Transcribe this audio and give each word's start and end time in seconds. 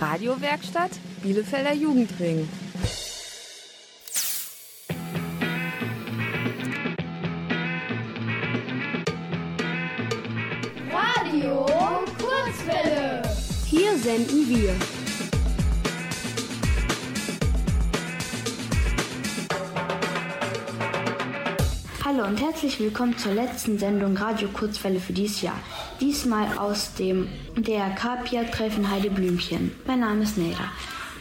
Radiowerkstatt 0.00 0.92
Bielefelder 1.22 1.72
Jugendring. 1.72 2.48
Radio 10.92 11.66
Kurzwelle. 12.18 13.22
Hier 13.66 13.98
senden 13.98 14.48
wir. 14.48 15.07
Hallo 22.18 22.30
und 22.30 22.42
herzlich 22.42 22.80
willkommen 22.80 23.16
zur 23.16 23.32
letzten 23.32 23.78
Sendung 23.78 24.16
Radio 24.16 24.48
Kurzwelle 24.48 24.98
für 24.98 25.12
dieses 25.12 25.40
Jahr. 25.40 25.60
Diesmal 26.00 26.58
aus 26.58 26.94
dem 26.94 27.28
DRK 27.56 28.24
Pia 28.24 28.42
Treffen 28.42 28.90
Heide 28.90 29.08
Blümchen. 29.08 29.70
Mein 29.86 30.00
Name 30.00 30.24
ist 30.24 30.36
Neda. 30.36 30.68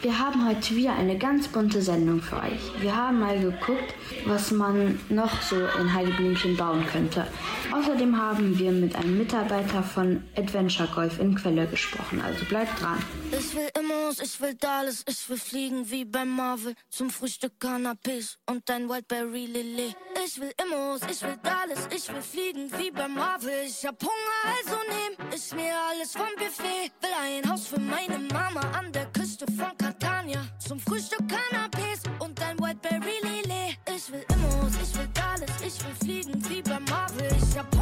Wir 0.02 0.18
haben 0.18 0.48
heute 0.48 0.76
wieder 0.76 0.96
eine 0.96 1.18
ganz 1.18 1.48
bunte 1.48 1.82
Sendung 1.82 2.22
für 2.22 2.38
euch. 2.38 2.82
Wir 2.82 2.96
haben 2.96 3.20
mal 3.20 3.40
geguckt, 3.40 3.94
was 4.26 4.52
man 4.52 5.00
noch 5.10 5.42
so 5.42 5.56
in 5.56 5.94
Heideblümchen 5.94 6.56
bauen 6.56 6.86
könnte. 6.92 7.28
Außerdem 7.72 8.16
haben 8.16 8.58
wir 8.58 8.72
mit 8.72 8.96
einem 8.96 9.18
Mitarbeiter 9.18 9.82
von 9.82 10.24
Adventure 10.36 10.88
Golf 10.94 11.20
in 11.20 11.36
Quelle 11.36 11.68
gesprochen, 11.68 12.22
also 12.22 12.46
bleibt 12.46 12.80
dran. 12.82 12.98
Ich 13.32 13.56
will 13.56 13.70
Immos, 13.78 14.20
ich 14.20 14.40
will 14.40 14.56
Dallas, 14.56 15.04
ich 15.08 15.30
will 15.30 15.38
fliegen 15.38 15.90
wie 15.90 16.06
beim 16.06 16.30
Marvel. 16.30 16.74
Zum 16.90 17.10
Frühstück 17.10 17.60
Cannabis 17.60 18.38
und 18.48 18.70
dein 18.70 18.90
Wildberry 18.90 19.46
Lilly. 19.46 19.96
Ich 20.26 20.40
will 20.40 20.52
Immos, 20.64 21.02
ich 21.10 21.22
will 21.22 21.38
Dallas, 21.44 21.88
ich 21.96 22.08
will 22.10 22.22
fliegen 22.22 22.72
wie 22.78 22.90
beim 22.92 23.14
Marvel. 23.14 23.66
Ich 23.66 23.86
hab 23.86 24.02
Hunger, 24.02 24.58
also 24.58 24.78
nehm 24.90 25.32
ich 25.34 25.54
mir 25.54 25.74
alles 25.90 26.14
vom 26.14 26.34
Buffet. 26.38 26.92
Will 27.02 27.10
ein 27.22 27.50
Haus 27.50 27.68
für 27.68 27.80
meine 27.80 28.18
Mama 28.18 28.62
an 28.78 28.92
der 28.92 29.06
Küste 29.08 29.46
von 29.46 29.78
Catania. 29.78 30.46
Zum 30.60 30.80
Frühstück 30.80 31.24
Cannabis 31.28 32.02
und 32.20 32.40
dein 32.40 32.58
Wildberry 32.60 33.20
Lilly. 33.22 33.78
Ich 33.96 34.12
will 34.12 34.26
Immos, 34.30 34.74
ich 34.82 34.98
will 34.98 35.10
Dallas, 35.14 35.62
ich 35.62 35.84
will 35.86 35.96
fliegen 36.02 36.50
wie 36.50 36.62
beim 36.62 36.84
Marvel. 36.86 37.30
Ich 37.38 37.58
hab 37.58 37.77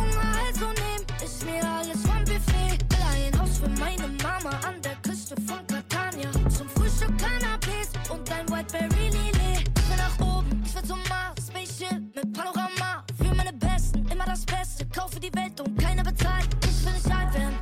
Welt 15.36 15.60
und 15.60 15.78
keiner 15.78 16.04
bezahlt. 16.04 16.48
Ich 16.64 16.86
will 16.86 16.94
nicht 16.94 17.12
alt 17.12 17.34
werden, 17.34 17.60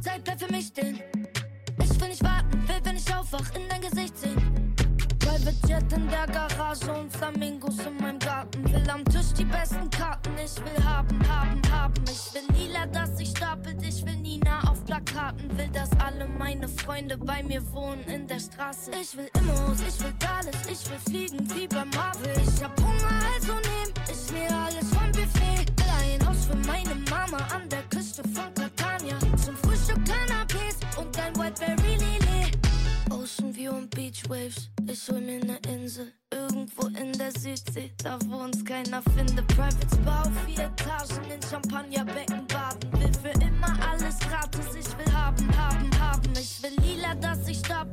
Zeit 0.00 0.24
bleibt 0.24 0.42
für 0.42 0.52
mich 0.52 0.66
stehen. 0.66 1.00
Ich 1.82 2.00
will 2.00 2.08
nicht 2.08 2.22
warten, 2.22 2.68
will, 2.68 2.80
wenn 2.84 2.96
ich 2.96 3.14
aufwach, 3.14 3.54
in 3.54 3.68
dein 3.68 3.80
Gesicht 3.80 4.16
sehen. 4.18 4.74
Private 5.18 5.66
Jet 5.66 5.92
in 5.92 6.08
der 6.08 6.26
Garage 6.26 6.92
und 6.92 7.12
Flamingos 7.12 7.78
in 7.86 7.96
meinem 7.98 8.18
Garten. 8.18 8.64
Will 8.72 8.90
am 8.90 9.04
Tisch 9.06 9.32
die 9.36 9.44
besten 9.44 9.88
Karten. 9.90 10.30
Ich 10.44 10.56
will 10.56 10.84
haben, 10.84 11.18
haben, 11.28 11.62
haben. 11.70 12.04
Ich 12.04 12.34
will 12.34 12.56
lila, 12.56 12.86
dass 12.86 13.16
sich 13.16 13.30
stapelt. 13.30 13.82
Ich 13.82 14.04
will 14.04 14.16
Nina 14.16 14.60
auf 14.68 14.84
Plakaten. 14.84 15.56
Will, 15.56 15.68
dass 15.68 15.90
alle 16.00 16.26
meine 16.26 16.68
Freunde 16.68 17.16
bei 17.16 17.42
mir 17.42 17.62
wohnen 17.72 18.02
in 18.04 18.26
der 18.26 18.40
Straße. 18.40 18.90
Ich 19.00 19.16
will 19.16 19.30
Immos, 19.38 19.80
ich 19.86 20.02
will 20.02 20.14
Dallas. 20.18 20.66
Ich 20.70 20.90
will 20.90 20.98
fliegen 20.98 21.48
wie 21.54 21.68
bei 21.68 21.84
Marvel. 21.84 22.32
Ich 22.36 22.62
hab 22.62 22.78
Hunger, 22.80 23.20
also 23.34 23.54
nehm 23.54 23.94
ich 24.10 24.32
mir 24.32 24.50
alles 24.50 24.88
vom 24.90 25.12
Buffet. 25.12 25.77
Für 26.48 26.56
meine 26.66 26.94
Mama 27.10 27.36
an 27.54 27.68
der 27.68 27.82
Küste 27.90 28.22
von 28.22 28.54
Catania. 28.54 29.18
Zum 29.36 29.54
Frühstück 29.56 29.98
Cannabis 30.06 30.78
und 30.96 31.14
ein 31.18 31.36
Whiteberry 31.36 31.96
Lily. 31.96 32.52
Ocean 33.10 33.54
View 33.54 33.72
und 33.72 33.90
Beach 33.90 34.22
Waves. 34.30 34.70
Ich 34.90 35.06
hol 35.10 35.20
mir 35.20 35.44
ne 35.44 35.58
Insel. 35.68 36.10
Irgendwo 36.32 36.86
in 36.86 37.12
der 37.18 37.32
Südsee, 37.32 37.92
da 38.02 38.18
wo 38.24 38.36
uns 38.36 38.64
keiner 38.64 39.02
findet. 39.14 39.46
Private 39.48 39.86
Spa 39.94 40.22
auf 40.22 40.30
vier 40.46 40.64
Etagen 40.64 41.30
in 41.30 41.42
Champagnerbecken 41.42 42.46
baden. 42.46 42.92
Will 42.92 43.12
für 43.12 43.38
immer 43.44 43.76
alles 43.86 44.18
gratis. 44.18 44.74
Ich 44.74 44.88
will 44.96 45.12
haben, 45.12 45.54
haben, 45.54 45.90
haben. 46.00 46.32
Ich 46.32 46.62
will 46.62 46.72
lila, 46.80 47.14
dass 47.16 47.27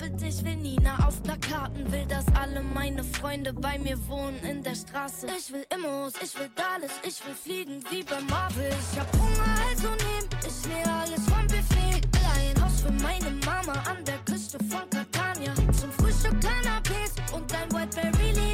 stapelt. 0.05 0.21
Ich 0.21 0.43
will 0.43 0.55
Nina 0.55 0.97
auf 1.05 1.21
Plakaten. 1.23 1.91
Will, 1.91 2.05
dass 2.07 2.25
alle 2.35 2.61
meine 2.61 3.03
Freunde 3.03 3.53
bei 3.53 3.77
mir 3.79 3.97
wohnen 4.07 4.39
in 4.43 4.63
der 4.63 4.75
Straße. 4.75 5.27
Ich 5.37 5.51
will 5.51 5.65
Immos, 5.73 6.13
ich 6.21 6.37
will 6.39 6.49
Dallas. 6.55 6.91
Ich 7.03 7.25
will 7.25 7.35
fliegen 7.35 7.83
wie 7.89 8.03
bei 8.03 8.19
Marvel. 8.21 8.69
Ich 8.69 8.99
hab 8.99 9.11
Hunger, 9.13 9.55
also 9.69 9.89
nehm 9.89 10.29
ich 10.41 10.67
mir 10.67 10.91
alles 10.91 11.23
vom 11.25 11.47
Buffet. 11.47 12.01
Will 12.13 12.53
ein 12.53 12.63
Haus 12.63 12.81
für 12.81 12.91
meine 12.91 13.31
Mama 13.45 13.73
an 13.89 14.03
der 14.05 14.17
Küste 14.25 14.57
von 14.69 14.89
Catania. 14.89 15.53
Zum 15.79 15.91
Frühstück 15.91 16.39
Cannabis 16.41 17.13
und 17.33 17.53
ein 17.53 17.71
Whiteberry 17.71 18.44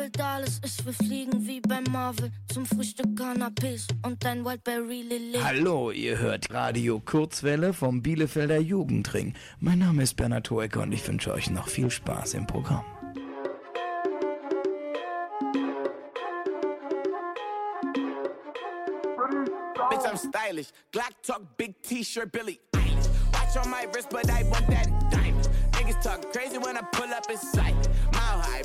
Will 0.00 0.08
Dallas, 0.08 0.62
ich 0.64 0.86
will 0.86 0.94
fliegen 0.94 1.46
wie 1.46 1.60
bei 1.60 1.82
Marvel. 1.90 2.30
Zum 2.50 2.64
Frühstück 2.64 3.14
Cannabis 3.18 3.86
und 4.02 4.24
ein 4.24 4.46
Whiteberry 4.46 5.02
Lilly. 5.02 5.38
Hallo, 5.38 5.90
ihr 5.90 6.18
hört 6.18 6.50
Radio 6.50 7.00
Kurzwelle 7.00 7.74
vom 7.74 8.00
Bielefelder 8.00 8.58
Jugendring. 8.60 9.34
Mein 9.58 9.80
Name 9.80 10.02
ist 10.04 10.16
Bernhard 10.16 10.50
Hoecker 10.50 10.80
und 10.84 10.92
ich 10.92 11.06
wünsche 11.06 11.30
euch 11.34 11.50
noch 11.50 11.68
viel 11.68 11.90
Spaß 11.90 12.32
im 12.32 12.46
Programm. 12.46 12.82
Bitch, 19.90 20.06
I'm 20.06 20.16
stylish. 20.16 20.68
Glock 20.92 21.12
talk, 21.22 21.42
big 21.58 21.82
t-shirt, 21.82 22.32
Billy. 22.32 22.58
Watch 23.34 23.54
on 23.62 23.70
my 23.70 23.86
wrist, 23.92 24.08
but 24.08 24.30
I 24.30 24.44
want 24.44 24.66
that 24.68 24.88
diamond. 25.10 25.50
Niggas 25.72 26.02
talk 26.02 26.32
crazy 26.32 26.56
when 26.56 26.78
I 26.78 26.82
pull 26.90 27.12
up 27.12 27.28
in 27.28 27.36
sight. 27.36 27.89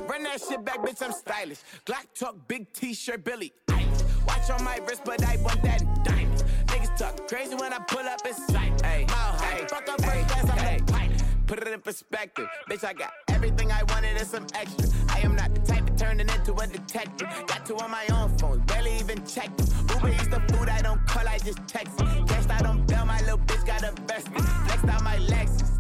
Run 0.08 0.24
that 0.24 0.42
shit 0.42 0.64
back, 0.64 0.80
bitch, 0.80 1.02
I'm 1.02 1.12
stylish. 1.12 1.60
Glock 1.86 2.06
talk, 2.14 2.36
big 2.48 2.72
t-shirt, 2.74 3.24
Billy. 3.24 3.54
Eilish. 3.68 4.28
Watch 4.28 4.50
on 4.50 4.64
my 4.64 4.78
wrist, 4.88 5.02
but 5.06 5.24
I 5.24 5.38
want 5.38 5.62
that 5.64 5.82
diamond. 6.04 6.44
Niggas 6.68 6.98
talk 6.98 7.28
crazy 7.28 7.56
when 7.56 7.74
I 7.74 7.80
pull 7.80 8.06
up 8.06 8.26
in 8.26 8.34
sight. 8.34 8.84
Ay, 8.84 9.06
mile 9.08 9.34
high, 9.34 9.66
fuck 9.68 9.88
up 9.90 10.02
first 10.04 10.28
class, 10.28 10.50
I'm 10.50 10.82
a 10.82 10.84
pilot. 10.92 11.24
Put 11.48 11.60
it 11.60 11.68
in 11.68 11.80
perspective, 11.80 12.48
bitch. 12.70 12.84
I 12.84 12.94
got 12.94 13.12
everything 13.28 13.72
I 13.72 13.84
wanted 13.84 14.18
and 14.18 14.28
some 14.28 14.48
extra. 14.56 14.90
I 15.10 15.20
am 15.20 15.36
not 15.36 15.54
the 15.54 15.62
type 15.62 15.88
of 15.88 15.96
turning 15.96 16.28
into 16.28 16.56
a 16.56 16.68
detective. 16.68 17.28
Got 17.48 17.66
two 17.66 17.78
on 17.78 17.92
my 17.92 18.06
own 18.12 18.36
phone, 18.38 18.60
barely 18.62 18.98
even 18.98 19.24
checked 19.26 19.58
them. 19.58 19.68
Uber 19.96 20.10
eats 20.10 20.28
the 20.28 20.40
food 20.52 20.70
I 20.70 20.82
don't 20.82 21.06
call, 21.06 21.28
I 21.28 21.38
just 21.38 21.60
text 21.68 22.02
it. 22.02 22.28
Cashed 22.28 22.50
out 22.50 22.66
on 22.66 22.86
bail, 22.88 23.06
my 23.06 23.20
little 23.22 23.38
bitch 23.38 23.66
got 23.66 23.84
a 23.84 23.90
invested. 23.90 24.34
Flexed 24.34 24.88
out 24.88 25.04
my 25.04 25.18
Lexus, 25.18 25.75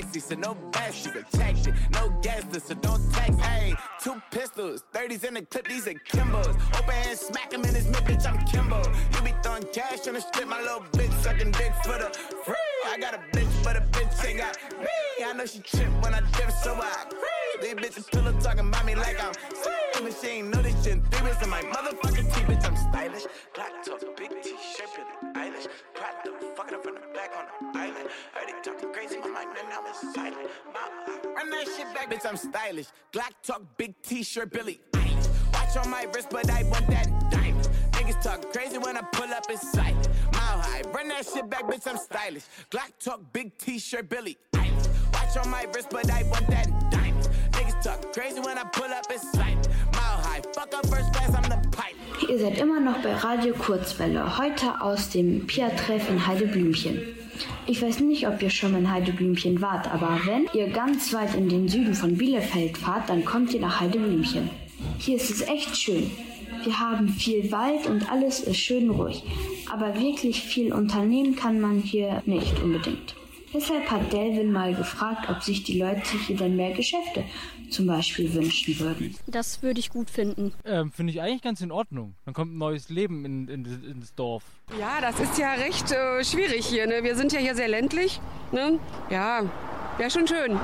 backseat, 0.00 0.22
so 0.22 0.34
no 0.34 0.56
besties. 0.70 1.12
Protected, 1.12 1.74
no 1.92 2.10
guesses, 2.22 2.64
so 2.64 2.74
don't 2.74 3.12
text. 3.12 3.40
Hey, 3.40 3.74
two 4.02 4.20
pistols, 4.30 4.84
30s 4.92 5.24
in 5.24 5.34
the 5.34 5.42
clip, 5.42 5.68
these 5.68 5.86
are 5.86 5.94
Kimbos. 5.94 6.56
Open 6.78 6.90
hand, 6.90 7.18
smack 7.18 7.52
him 7.52 7.64
in 7.64 7.74
his 7.74 7.86
mid, 7.86 8.04
bitch, 8.04 8.26
I'm 8.26 8.44
Kimbo. 8.46 8.82
You 9.14 9.22
be 9.22 9.34
throwing 9.42 9.64
cash 9.72 10.06
on 10.08 10.14
the 10.14 10.20
strip, 10.20 10.48
my 10.48 10.60
little 10.60 10.84
bitch 10.92 11.12
sucking 11.22 11.52
dick 11.52 11.72
for 11.82 11.98
the 11.98 12.10
free. 12.44 12.54
I 12.86 12.98
got 12.98 13.14
a 13.14 13.18
bitch, 13.36 13.64
but 13.64 13.76
a 13.76 13.80
bitch 13.80 14.24
ain't 14.24 14.38
got 14.38 14.56
me. 14.80 15.24
I 15.24 15.32
know 15.32 15.46
she 15.46 15.60
trip 15.60 15.90
when 16.02 16.14
I 16.14 16.20
dip, 16.20 16.50
so 16.62 16.74
I 16.74 17.06
agree. 17.06 17.30
These 17.60 17.74
bitches 17.74 18.10
pillow 18.10 18.32
talking 18.40 18.68
about 18.68 18.86
me 18.86 18.94
like 18.94 19.22
I'm 19.22 19.34
sweet. 19.34 20.02
But 20.02 20.16
she 20.22 20.28
ain't 20.28 20.48
know 20.48 20.62
this 20.62 20.72
shit. 20.82 20.98
Three 21.10 21.26
wrists 21.26 21.42
in 21.42 21.50
my 21.50 21.60
motherfucking 21.60 22.34
teeth, 22.34 22.46
bitch, 22.48 22.64
I'm 22.64 22.74
stylish. 22.74 23.24
Black 23.54 23.84
top, 23.84 24.00
big 24.16 24.30
t-shirt, 24.42 24.88
Billie 25.34 25.50
Eilish. 25.50 25.68
Pride 25.92 26.14
the 26.24 26.32
fucking 26.56 26.74
up 26.74 26.82
from 26.82 26.94
the 26.94 27.00
back 27.12 27.30
on 27.36 27.44
the 27.72 27.78
island. 27.78 28.08
Heard 28.32 28.48
it 28.48 28.64
talking 28.64 28.79
crazy, 29.20 29.32
my 29.32 29.44
mind, 29.44 29.58
and 29.58 29.68
now 29.68 29.80
it's 29.86 30.14
silent. 30.14 30.50
Mama, 30.66 31.34
Run 31.34 31.50
that 31.50 31.66
shit 31.76 31.94
back, 31.94 32.10
bitch, 32.10 32.28
I'm 32.28 32.36
stylish. 32.36 32.86
Glock 33.12 33.32
talk, 33.42 33.62
big 33.76 33.94
t-shirt, 34.02 34.52
Billy 34.52 34.80
Eilish. 34.92 35.28
Watch 35.52 35.76
on 35.76 35.90
my 35.90 36.06
wrist, 36.14 36.28
but 36.30 36.50
I 36.50 36.62
want 36.64 36.86
that 36.88 37.08
diamond. 37.30 37.68
Niggas 37.92 38.22
talk 38.22 38.52
crazy 38.52 38.78
when 38.78 38.96
I 38.96 39.02
pull 39.12 39.32
up 39.32 39.44
in 39.50 39.58
sight. 39.58 39.96
Mile 40.32 40.60
high, 40.60 40.82
run 40.92 41.08
that 41.08 41.26
shit 41.26 41.48
back, 41.48 41.64
bitch, 41.64 41.86
I'm 41.86 41.98
stylish. 41.98 42.44
Glock 42.70 42.90
talk, 43.00 43.20
big 43.32 43.56
t-shirt, 43.58 44.08
Billy 44.08 44.38
Eilish. 44.54 44.88
Watch 45.12 45.36
on 45.44 45.50
my 45.50 45.66
wrist, 45.74 45.88
but 45.90 46.10
I 46.10 46.22
want 46.24 46.46
that 46.48 46.68
diamond. 46.90 47.28
Niggas 47.52 47.82
talk 47.82 48.12
crazy 48.12 48.40
when 48.40 48.58
I 48.58 48.64
pull 48.64 48.90
up 48.90 49.10
in 49.10 49.18
sight. 49.18 49.68
Mile 49.92 50.20
high, 50.22 50.40
fuck 50.54 50.74
up 50.74 50.86
first 50.86 51.12
class, 51.12 51.34
I'm 51.34 51.42
the 51.42 51.68
pilot. 51.70 51.96
Ihr 52.28 52.38
seid 52.38 52.58
immer 52.58 52.80
noch 52.80 53.02
bei 53.02 53.14
Radio 53.14 53.54
Kurzwelle, 53.54 54.38
heute 54.38 54.80
aus 54.80 55.10
dem 55.10 55.46
Pia-Treff 55.46 56.08
in 56.08 56.26
Heideblümchen. 56.26 57.16
Ich 57.66 57.82
weiß 57.82 58.00
nicht, 58.00 58.26
ob 58.26 58.42
ihr 58.42 58.50
schon 58.50 58.74
in 58.74 58.90
Heideblümchen 58.90 59.60
wart, 59.60 59.92
aber 59.92 60.20
wenn 60.24 60.48
ihr 60.54 60.68
ganz 60.68 61.12
weit 61.12 61.34
in 61.34 61.48
den 61.48 61.68
Süden 61.68 61.94
von 61.94 62.16
Bielefeld 62.16 62.78
fahrt, 62.78 63.08
dann 63.08 63.24
kommt 63.24 63.52
ihr 63.54 63.60
nach 63.60 63.80
Heideblümchen. 63.80 64.50
Hier 64.98 65.16
ist 65.16 65.30
es 65.30 65.42
echt 65.42 65.76
schön. 65.76 66.10
Wir 66.64 66.78
haben 66.78 67.08
viel 67.08 67.50
Wald 67.52 67.86
und 67.86 68.10
alles 68.10 68.40
ist 68.40 68.58
schön 68.58 68.90
ruhig. 68.90 69.22
Aber 69.72 69.94
wirklich 70.00 70.42
viel 70.42 70.72
unternehmen 70.72 71.36
kann 71.36 71.60
man 71.60 71.80
hier 71.80 72.22
nicht 72.26 72.60
unbedingt. 72.62 73.14
Deshalb 73.52 73.90
hat 73.90 74.12
Delvin 74.12 74.52
mal 74.52 74.74
gefragt, 74.74 75.28
ob 75.28 75.42
sich 75.42 75.64
die 75.64 75.80
Leute 75.80 76.16
hier 76.26 76.36
denn 76.36 76.54
mehr 76.54 76.72
Geschäfte 76.72 77.24
zum 77.68 77.86
Beispiel 77.86 78.32
wünschen 78.32 78.78
würden. 78.78 79.16
Das 79.26 79.62
würde 79.62 79.80
ich 79.80 79.90
gut 79.90 80.08
finden. 80.08 80.52
Ähm, 80.64 80.92
Finde 80.92 81.12
ich 81.12 81.20
eigentlich 81.20 81.42
ganz 81.42 81.60
in 81.60 81.72
Ordnung. 81.72 82.14
Dann 82.24 82.34
kommt 82.34 82.54
ein 82.54 82.58
neues 82.58 82.90
Leben 82.90 83.24
in, 83.24 83.48
in, 83.48 83.64
ins 83.64 84.14
Dorf. 84.14 84.44
Ja, 84.78 85.00
das 85.00 85.18
ist 85.18 85.36
ja 85.38 85.54
recht 85.54 85.90
äh, 85.90 86.24
schwierig 86.24 86.66
hier. 86.66 86.86
Ne? 86.86 87.02
Wir 87.02 87.16
sind 87.16 87.32
ja 87.32 87.40
hier 87.40 87.56
sehr 87.56 87.68
ländlich. 87.68 88.20
Ne? 88.52 88.78
Ja, 89.10 89.42
wäre 89.98 90.10
schon 90.10 90.28
schön. 90.28 90.58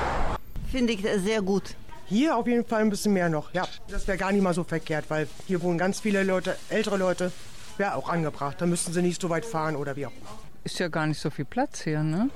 Finde 0.70 0.92
ich 0.92 1.02
sehr 1.02 1.42
gut. 1.42 1.74
Hier 2.06 2.36
auf 2.36 2.46
jeden 2.46 2.64
Fall 2.64 2.82
ein 2.82 2.90
bisschen 2.90 3.14
mehr 3.14 3.30
noch. 3.30 3.52
Ja, 3.52 3.66
das 3.88 4.06
wäre 4.06 4.18
gar 4.18 4.30
nicht 4.30 4.42
mal 4.42 4.54
so 4.54 4.64
verkehrt, 4.64 5.06
weil 5.08 5.28
hier 5.46 5.62
wohnen 5.62 5.78
ganz 5.78 6.00
viele 6.00 6.22
Leute, 6.22 6.56
ältere 6.68 6.98
Leute. 6.98 7.32
Wäre 7.78 7.96
auch 7.96 8.08
angebracht. 8.08 8.60
Da 8.60 8.66
müssten 8.66 8.92
sie 8.92 9.02
nicht 9.02 9.20
so 9.20 9.28
weit 9.28 9.44
fahren 9.44 9.76
oder 9.76 9.96
wie 9.96 10.06
auch 10.06 10.12
immer 10.12 10.41
ist 10.64 10.78
ja 10.78 10.88
gar 10.88 11.06
nicht 11.06 11.20
so 11.20 11.30
viel 11.30 11.44
Platz 11.44 11.82
hier, 11.82 12.02
ne? 12.02 12.30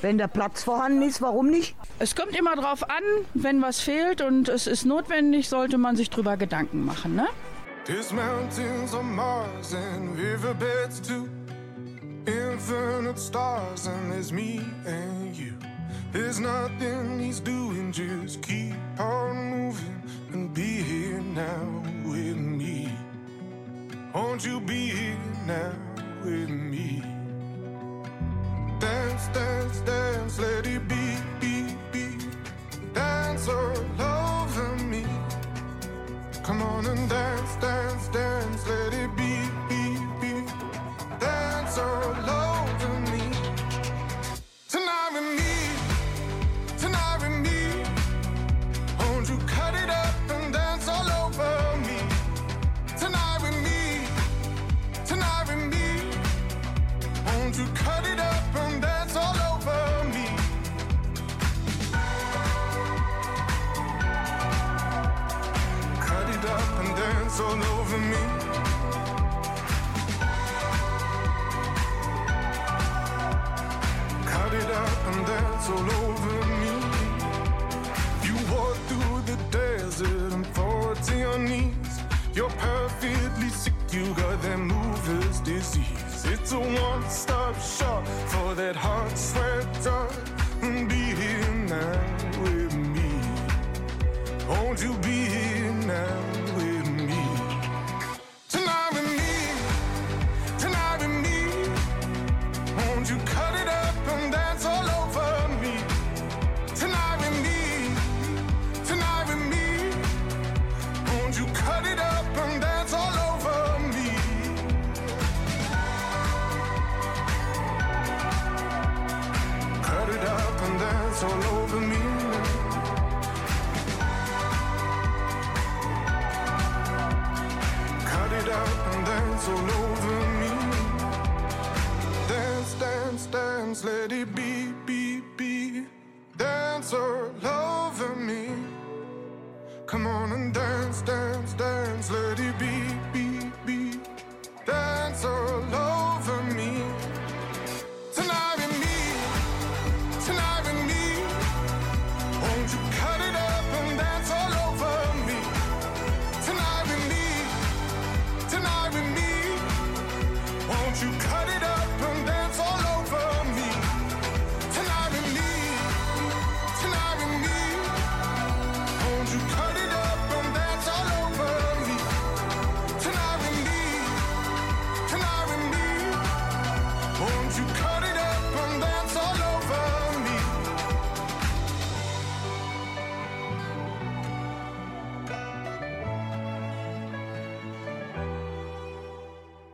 Wenn 0.00 0.18
der 0.18 0.28
Platz 0.28 0.64
vorhanden 0.64 1.02
ist, 1.02 1.22
warum 1.22 1.48
nicht? 1.48 1.76
Es 1.98 2.14
kommt 2.14 2.36
immer 2.36 2.56
drauf 2.56 2.88
an, 2.88 3.02
wenn 3.34 3.62
was 3.62 3.80
fehlt 3.80 4.20
und 4.20 4.48
es 4.48 4.66
ist 4.66 4.84
notwendig, 4.84 5.48
sollte 5.48 5.78
man 5.78 5.96
sich 5.96 6.10
drüber 6.10 6.36
Gedanken 6.36 6.84
machen, 6.84 7.14
ne? 7.14 7.28
There's 7.84 8.12
mountains 8.12 8.94
on 8.94 9.12
Mars 9.14 9.74
and 9.74 10.16
riverbeds 10.16 11.00
too. 11.00 11.28
Infinite 12.26 13.18
stars 13.18 13.88
and 13.88 14.12
there's 14.12 14.30
me 14.30 14.60
and 14.86 15.36
you. 15.36 15.52
There's 16.12 16.38
nothing 16.38 17.18
he's 17.18 17.40
doing, 17.40 17.90
just 17.90 18.40
keep 18.42 18.74
on 19.00 19.50
moving 19.50 20.02
and 20.32 20.54
be 20.54 20.82
here 20.82 21.20
now 21.34 21.82
with 22.04 22.36
me. 22.36 22.88
Won't 24.14 24.44
you 24.44 24.60
be 24.60 24.90
here 24.90 25.16
now 25.46 25.72
with 26.22 26.50
me? 26.50 27.02
Dance, 28.82 29.28
dance, 29.28 29.78
dance, 29.82 30.40
let 30.40 30.66
it 30.66 30.88
be, 30.88 31.16
be, 31.38 31.76
be. 31.92 32.18
Dance 32.92 33.46
oh, 33.48 33.86
all 34.00 34.42
over 34.42 34.76
me. 34.86 35.04
Come 36.42 36.62
on 36.62 36.86
and 36.86 37.08
dance, 37.08 37.54
dance, 37.60 38.08
dance, 38.08 38.66
let 38.66 38.92
it 38.92 39.16
be, 39.16 39.38
be, 39.68 39.82
be. 40.20 40.32
Dance 41.20 41.78
oh, 41.78 42.24
all 42.26 42.66
over 42.66 42.98
me. 43.12 43.22
Tonight 44.68 45.10
with 45.12 45.28
me, 45.38 45.54
tonight 46.76 47.18
with 47.20 47.38
me. 47.46 47.84
Won't 48.98 49.28
you 49.28 49.38
cut 49.46 49.76
it 49.76 49.90
up 49.90 50.14
and 50.28 50.52
dance 50.52 50.88
all 50.88 51.08
over 51.22 51.76
me? 51.86 51.98
Tonight 52.98 53.38
with 53.42 53.58
me, 53.62 54.08
tonight 55.06 55.44
with 55.46 55.72
me. 55.72 55.86
Won't 57.26 57.56
you 57.56 57.66
cut 57.74 58.04
it? 58.06 58.21
Dance 67.32 67.40
all 67.40 67.62
over 67.78 67.98
me. 67.98 68.16
Cut 74.26 74.54
it 74.54 74.70
up 74.70 75.06
and 75.06 75.26
dance 75.26 75.68
all 75.70 75.90
over 76.04 76.46
me. 76.60 76.74
You 78.26 78.34
walk 78.54 78.76
through 78.88 79.22
the 79.22 79.38
desert 79.50 80.32
and 80.32 80.46
fall 80.48 80.94
to 80.94 81.16
your 81.16 81.38
knees. 81.38 82.00
You're 82.34 82.50
perfectly 82.50 83.48
sick, 83.48 83.74
you 83.90 84.06
got 84.14 84.42
that 84.42 84.58
mover's 84.58 85.40
disease. 85.40 86.24
It's 86.24 86.52
a 86.52 86.58
one 86.60 87.08
stop 87.08 87.58
shop 87.60 88.06
for 88.28 88.54
that 88.54 88.76
heart 88.76 89.16
sweat 89.16 89.66
dog. 89.82 90.12
Be 90.60 91.14
here 91.20 91.54
now 91.68 92.42
with 92.42 92.74
me. 92.74 93.10
Won't 94.48 94.82
you 94.82 94.92
be 94.98 95.24
here 95.24 95.72
now? 95.86 96.31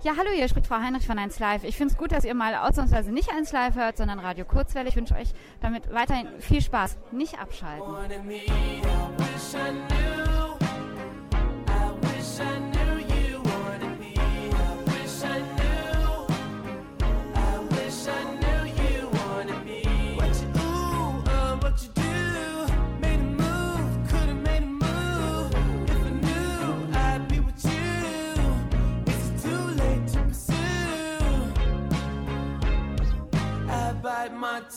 Ja, 0.09 0.15
hallo, 0.17 0.31
hier 0.35 0.49
spricht 0.49 0.67
Frau 0.69 0.77
Heinrich 0.77 1.07
von 1.07 1.19
1 1.19 1.39
Live. 1.39 1.65
Ich 1.65 1.77
finde 1.77 1.93
es 1.93 1.99
gut, 1.99 2.13
dass 2.13 2.25
ihr 2.25 2.33
mal 2.33 2.55
ausnahmsweise 2.55 3.13
nicht 3.13 3.31
1 3.31 3.53
Live 3.53 3.75
hört, 3.75 3.99
sondern 3.99 4.19
Radio 4.21 4.47
Kurzwelle. 4.47 4.89
Ich 4.89 4.97
wünsche 4.97 5.15
euch 5.15 5.29
damit 5.61 5.93
weiterhin 5.93 6.29
viel 6.39 6.63
Spaß. 6.63 6.97
Nicht 7.13 7.39
abschalten. 7.39 7.85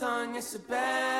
Tongue, 0.01 0.35
it's 0.35 0.55
a 0.55 0.59
bad 0.59 1.10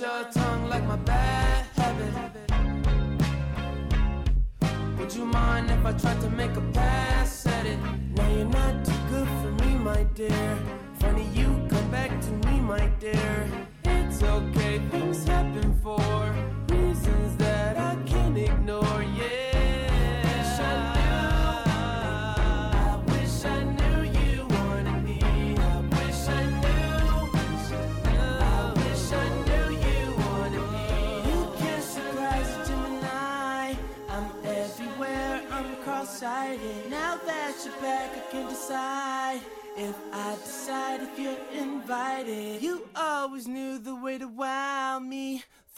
your 0.00 0.24
tongue 0.32 0.68
like 0.70 0.84
my 0.84 0.96
bad 0.96 1.31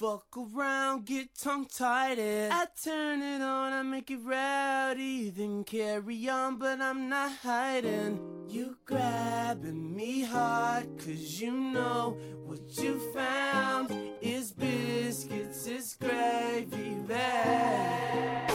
Fuck 0.05 0.37
around, 0.37 1.07
get 1.07 1.35
tongue 1.35 1.65
tied. 1.65 2.19
I 2.19 2.67
turn 2.85 3.23
it 3.23 3.41
on, 3.41 3.73
I 3.73 3.83
make 3.83 4.11
it 4.11 4.19
rowdy, 4.23 5.31
then 5.31 5.65
carry 5.65 6.29
on, 6.29 6.59
but 6.59 6.79
I'm 6.83 7.09
not 7.09 7.33
hiding. 7.43 8.21
You 8.47 8.77
grabbing 8.85 9.97
me 9.97 10.23
hard, 10.23 10.99
cause 10.99 11.41
you 11.41 11.53
know 11.53 12.19
what 12.45 12.61
you 12.77 13.01
found 13.15 13.91
is 14.21 14.53
biscuits, 14.53 15.67
is 15.67 15.97
gravy 15.99 16.97
bag. 17.09 18.54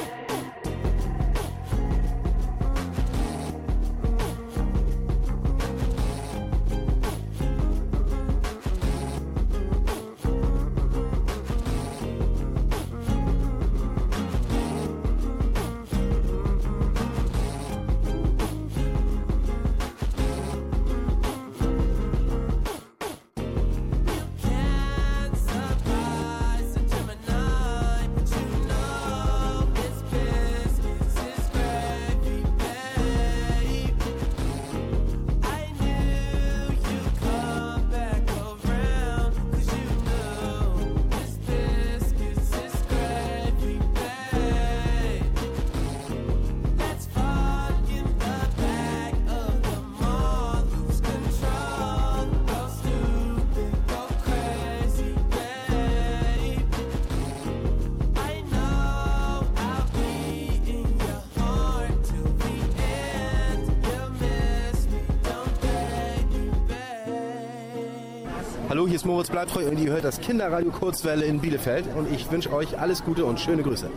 Hier 68.89 68.95
ist 68.95 69.05
Moritz 69.05 69.29
Bleibtreu 69.29 69.67
und 69.67 69.79
ihr 69.79 69.91
hört 69.91 70.03
das 70.03 70.19
Kinderradio 70.19 70.71
Kurzwelle 70.71 71.23
in 71.23 71.39
Bielefeld 71.39 71.85
und 71.95 72.11
ich 72.11 72.31
wünsche 72.31 72.51
euch 72.51 72.79
alles 72.79 73.03
Gute 73.03 73.23
und 73.23 73.39
schöne 73.39 73.61
Grüße. 73.61 73.87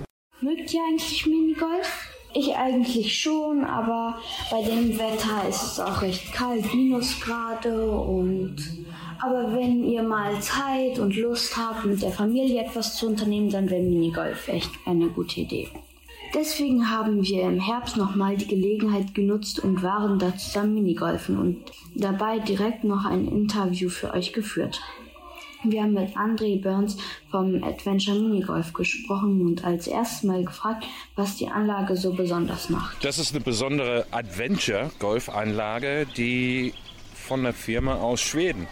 Mögt 0.42 0.74
ihr 0.74 0.80
eigentlich 0.86 1.24
Minigolf? 1.24 2.10
Ich 2.34 2.54
eigentlich 2.54 3.18
schon, 3.18 3.64
aber 3.64 4.18
bei 4.50 4.62
dem 4.62 4.98
Wetter 4.98 5.48
ist 5.48 5.62
es 5.62 5.80
auch 5.80 6.02
recht 6.02 6.34
kalt, 6.34 6.74
Minusgrade 6.74 7.90
und 7.90 8.56
aber 9.22 9.54
wenn 9.54 9.82
ihr 9.82 10.02
mal 10.02 10.38
Zeit 10.40 10.98
und 10.98 11.16
Lust 11.16 11.56
habt, 11.56 11.86
mit 11.86 12.02
der 12.02 12.12
Familie 12.12 12.62
etwas 12.62 12.96
zu 12.96 13.06
unternehmen, 13.06 13.48
dann 13.48 13.70
wäre 13.70 13.80
Minigolf 13.80 14.48
echt 14.48 14.70
eine 14.84 15.08
gute 15.08 15.40
Idee. 15.40 15.70
Deswegen 16.34 16.88
haben 16.90 17.22
wir 17.22 17.42
im 17.42 17.60
Herbst 17.60 17.98
nochmal 17.98 18.36
die 18.36 18.46
Gelegenheit 18.46 19.14
genutzt 19.14 19.58
und 19.58 19.82
waren 19.82 20.18
da 20.18 20.34
zusammen 20.36 20.74
Minigolfen 20.74 21.38
und 21.38 21.62
dabei 21.94 22.38
direkt 22.38 22.84
noch 22.84 23.04
ein 23.04 23.28
Interview 23.28 23.90
für 23.90 24.14
euch 24.14 24.32
geführt. 24.32 24.80
Wir 25.64 25.82
haben 25.82 25.92
mit 25.92 26.16
André 26.16 26.60
Burns 26.60 26.96
vom 27.30 27.62
Adventure 27.62 28.18
Minigolf 28.18 28.72
gesprochen 28.72 29.42
und 29.42 29.64
als 29.64 29.86
erstes 29.86 30.22
mal 30.24 30.42
gefragt, 30.44 30.86
was 31.16 31.36
die 31.36 31.48
Anlage 31.48 31.96
so 31.96 32.14
besonders 32.14 32.70
macht. 32.70 33.04
Das 33.04 33.18
ist 33.18 33.34
eine 33.34 33.44
besondere 33.44 34.06
Adventure-Golfanlage, 34.10 36.06
die 36.16 36.72
von 37.14 37.44
der 37.44 37.52
Firma 37.52 37.96
aus 37.96 38.20
Schweden. 38.22 38.66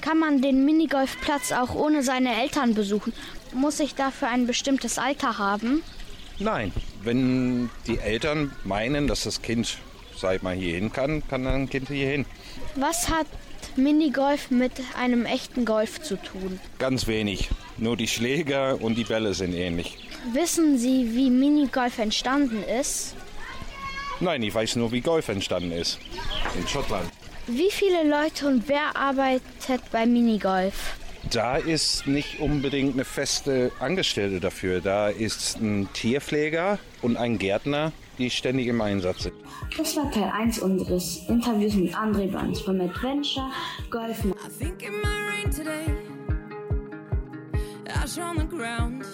Kann 0.00 0.18
man 0.18 0.42
den 0.42 0.64
Minigolfplatz 0.64 1.52
auch 1.52 1.74
ohne 1.76 2.02
seine 2.02 2.42
Eltern 2.42 2.74
besuchen? 2.74 3.12
Muss 3.54 3.78
ich 3.78 3.94
dafür 3.94 4.28
ein 4.28 4.46
bestimmtes 4.48 4.98
Alter 4.98 5.38
haben? 5.38 5.82
Nein, 6.38 6.72
wenn 7.02 7.70
die 7.86 7.98
Eltern 7.98 8.52
meinen, 8.64 9.06
dass 9.06 9.24
das 9.24 9.42
Kind, 9.42 9.78
sag 10.16 10.36
ich 10.36 10.42
mal, 10.42 10.54
hier 10.54 10.74
hin 10.74 10.92
kann, 10.92 11.22
kann 11.28 11.44
dann 11.44 11.54
ein 11.54 11.70
Kind 11.70 11.88
hier 11.88 12.08
hin. 12.08 12.26
Was 12.74 13.08
hat 13.08 13.26
Minigolf 13.76 14.50
mit 14.50 14.72
einem 14.98 15.24
echten 15.24 15.64
Golf 15.64 16.00
zu 16.00 16.16
tun? 16.16 16.60
Ganz 16.78 17.06
wenig. 17.06 17.48
Nur 17.76 17.96
die 17.96 18.08
Schläger 18.08 18.80
und 18.80 18.96
die 18.96 19.04
Bälle 19.04 19.34
sind 19.34 19.54
ähnlich. 19.54 19.98
Wissen 20.32 20.78
Sie, 20.78 21.14
wie 21.14 21.30
Minigolf 21.30 21.98
entstanden 21.98 22.62
ist? 22.62 23.14
Nein, 24.20 24.42
ich 24.42 24.54
weiß 24.54 24.76
nur, 24.76 24.92
wie 24.92 25.00
Golf 25.00 25.28
entstanden 25.28 25.72
ist. 25.72 25.98
In 26.56 26.66
Schottland. 26.68 27.10
Wie 27.48 27.70
viele 27.70 28.08
Leute 28.08 28.46
und 28.46 28.68
wer 28.68 28.96
arbeitet 28.96 29.82
bei 29.90 30.06
Minigolf? 30.06 30.96
Da 31.30 31.56
ist 31.56 32.06
nicht 32.06 32.40
unbedingt 32.40 32.94
eine 32.94 33.04
feste 33.04 33.72
Angestellte 33.80 34.40
dafür. 34.40 34.80
Da 34.80 35.08
ist 35.08 35.60
ein 35.60 35.88
Tierpfleger 35.92 36.78
und 37.00 37.16
ein 37.16 37.38
Gärtner, 37.38 37.92
die 38.18 38.30
ständig 38.30 38.66
im 38.66 38.80
Einsatz 38.80 39.24
sind. 39.24 39.34
Das 39.76 39.96
war 39.96 40.10
Teil 40.10 40.30
1 40.30 40.58
unseres 40.58 41.24
Interviews 41.28 41.74
mit 41.74 41.94
André 41.94 42.30
Burns 42.30 42.60
vom 42.60 42.80
Adventure 42.80 43.50
Golf. 43.90 44.18
think 44.58 44.82
it 44.82 44.92
might 45.02 45.26
rain 45.28 45.50
today. 45.50 45.86
Ash 47.86 48.18
on 48.18 48.36
the 48.36 48.44
ground. 48.44 49.04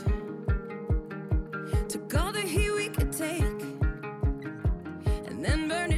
Took 1.89 2.15
all 2.15 2.33
the 2.33 2.41
heat 2.41 2.71
we 2.75 2.89
could 2.89 3.13
take 3.13 3.63
and 5.29 5.45
then 5.45 5.69
burn 5.69 5.93
it 5.93 5.98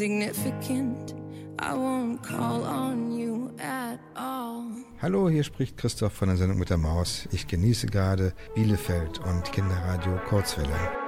insignificant. 0.00 1.14
I 1.58 1.74
won't 1.74 2.22
call 2.22 2.62
on 2.62 3.18
you 3.18 3.50
at 3.58 3.98
all. 4.14 4.64
Hallo, 5.02 5.28
hier 5.28 5.42
spricht 5.42 5.76
Christoph 5.76 6.12
von 6.12 6.28
der 6.28 6.36
Sendung 6.36 6.58
mit 6.58 6.70
der 6.70 6.76
Maus. 6.76 7.28
Ich 7.32 7.48
genieße 7.48 7.88
gerade 7.88 8.32
Bielefeld 8.54 9.18
und 9.18 9.50
Kinderradio 9.50 10.18
Kurzwelle. 10.28 11.07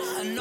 in. 0.00 0.33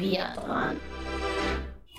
wir 0.00 0.26
dran. 0.34 0.76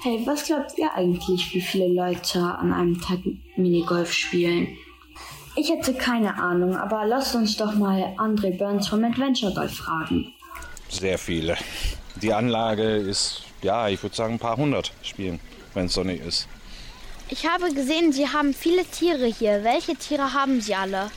Hey, 0.04 0.22
was 0.26 0.46
glaubt 0.46 0.78
ihr 0.78 0.92
eigentlich, 0.96 1.54
wie 1.54 1.62
viele 1.62 1.88
Leute 1.88 2.40
an 2.40 2.74
einem 2.74 3.00
Tag 3.00 3.20
Minigolf 3.56 4.12
spielen? 4.12 4.68
Ich 5.56 5.70
hätte 5.70 5.94
keine 5.94 6.36
Ahnung, 6.36 6.76
aber 6.76 7.06
lasst 7.06 7.36
uns 7.36 7.58
doch 7.58 7.74
mal 7.76 8.16
André 8.18 8.58
Burns 8.58 8.88
vom 8.88 9.04
Adventure 9.04 9.54
Golf 9.54 9.76
fragen. 9.76 10.34
Sehr 10.90 11.18
viele. 11.18 11.56
Die 12.22 12.34
Anlage 12.34 12.84
ist, 12.84 13.44
ja, 13.62 13.90
ich 13.90 14.02
würde 14.02 14.16
sagen, 14.16 14.34
ein 14.34 14.40
paar 14.40 14.58
hundert 14.58 14.92
spielen, 15.04 15.40
wenn 15.74 15.86
es 15.86 15.94
sonnig 15.94 16.22
ist. 16.26 16.48
Ich 17.30 17.48
habe 17.48 17.74
gesehen, 17.74 18.12
Sie 18.12 18.28
haben 18.28 18.54
viele 18.54 18.84
Tiere 18.86 19.28
hier. 19.28 19.64
Welche 19.64 19.96
Tiere 19.96 20.34
haben 20.34 20.62
Sie 20.62 20.76
alle? 20.76 21.12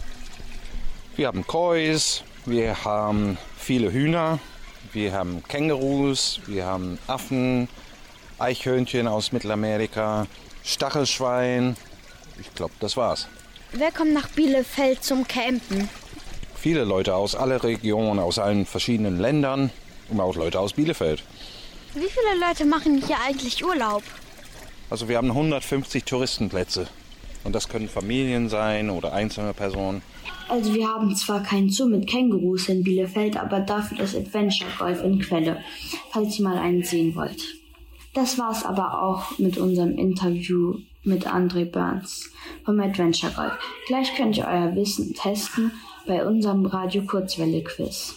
Wir 1.17 1.29
haben 1.29 1.47
Kois, 1.47 2.23
wir 2.45 2.85
haben 2.85 3.39
viele 3.57 3.93
Hühner, 3.93 4.39
wir 4.95 5.13
haben 5.13 5.43
Kängurus, 5.49 6.39
wir 6.47 6.67
haben 6.67 7.01
Affen, 7.09 7.69
Eichhörnchen 8.39 9.09
aus 9.09 9.33
Mittelamerika, 9.33 10.29
Stachelschwein. 10.63 11.77
Ich 12.41 12.55
glaube, 12.55 12.75
das 12.79 12.97
war's. 12.97 13.27
Wer 13.73 13.91
kommt 13.91 14.15
nach 14.15 14.29
Bielefeld 14.29 15.03
zum 15.03 15.27
Campen? 15.27 15.89
Viele 16.55 16.85
Leute 16.85 17.17
aus 17.17 17.35
allen 17.35 17.59
Regionen, 17.59 18.21
aus 18.21 18.39
allen 18.39 18.67
verschiedenen 18.67 19.19
Ländern 19.19 19.71
und 20.11 20.21
auch 20.21 20.37
Leute 20.37 20.61
aus 20.61 20.75
Bielefeld. 20.75 21.25
Wie 21.95 22.09
viele 22.09 22.47
Leute 22.47 22.65
machen 22.65 23.03
hier 23.05 23.17
eigentlich 23.27 23.65
Urlaub? 23.65 24.05
Also 24.91 25.09
wir 25.09 25.17
haben 25.17 25.31
150 25.31 26.05
Touristenplätze 26.05 26.87
und 27.43 27.53
das 27.53 27.69
können 27.69 27.89
Familien 27.89 28.49
sein 28.49 28.91
oder 28.91 29.13
einzelne 29.13 29.55
Personen. 29.55 30.03
Also 30.49 30.75
wir 30.75 30.89
haben 30.89 31.15
zwar 31.17 31.43
keinen 31.43 31.71
Zoo 31.71 31.87
mit 31.87 32.07
Kängurus 32.07 32.69
in 32.69 32.85
Bielefeld, 32.85 33.37
aber 33.37 33.61
dafür 33.61 33.99
das 33.99 34.15
Adventure 34.15 34.71
Golf 34.79 35.03
in 35.03 35.19
Quelle, 35.19 35.59
falls 36.11 36.39
ihr 36.39 36.45
mal 36.45 36.59
einen 36.59 36.83
sehen 36.83 37.15
wollt. 37.15 37.43
Das 38.13 38.39
war's 38.39 38.65
aber 38.65 39.03
auch 39.03 39.39
mit 39.39 39.59
unserem 39.59 39.97
Interview 39.99 40.79
mit 41.03 41.27
André 41.27 41.65
Burns 41.65 42.31
vom 42.65 42.81
Adventure 42.81 43.33
Golf. 43.33 43.53
Gleich 43.87 44.15
könnt 44.15 44.37
ihr 44.37 44.47
euer 44.47 44.75
Wissen 44.77 45.15
testen 45.15 45.73
bei 46.07 46.27
unserem 46.27 46.67
Radio 46.67 47.03
Kurzwelle 47.03 47.63
Quiz. 47.63 48.17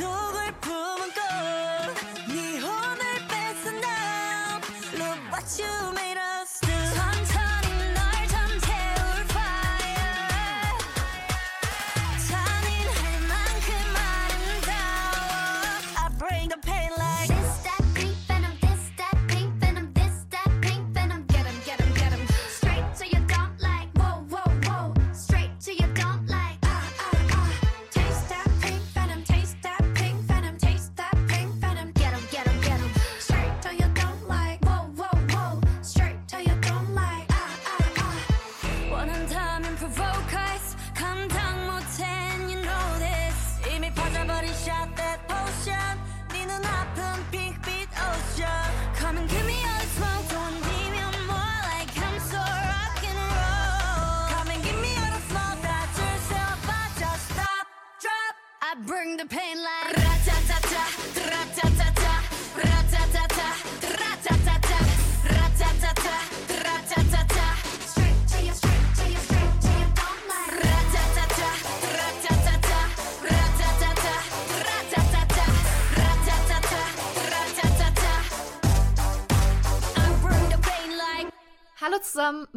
until 0.00 0.33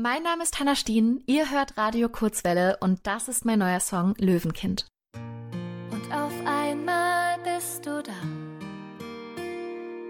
Mein 0.10 0.24
Name 0.24 0.44
ist 0.44 0.58
Hanna 0.58 0.74
Stien, 0.78 1.22
ihr 1.26 1.52
hört 1.52 1.76
Radio 1.76 2.08
Kurzwelle 2.08 2.78
und 2.80 3.06
das 3.06 3.28
ist 3.28 3.44
mein 3.44 3.60
neuer 3.60 3.82
Song 3.82 4.16
Löwenkind. 4.18 4.88
Und 5.14 6.14
auf 6.14 6.32
einmal 6.46 7.38
bist 7.44 7.86
du 7.86 8.02
da. 8.02 8.14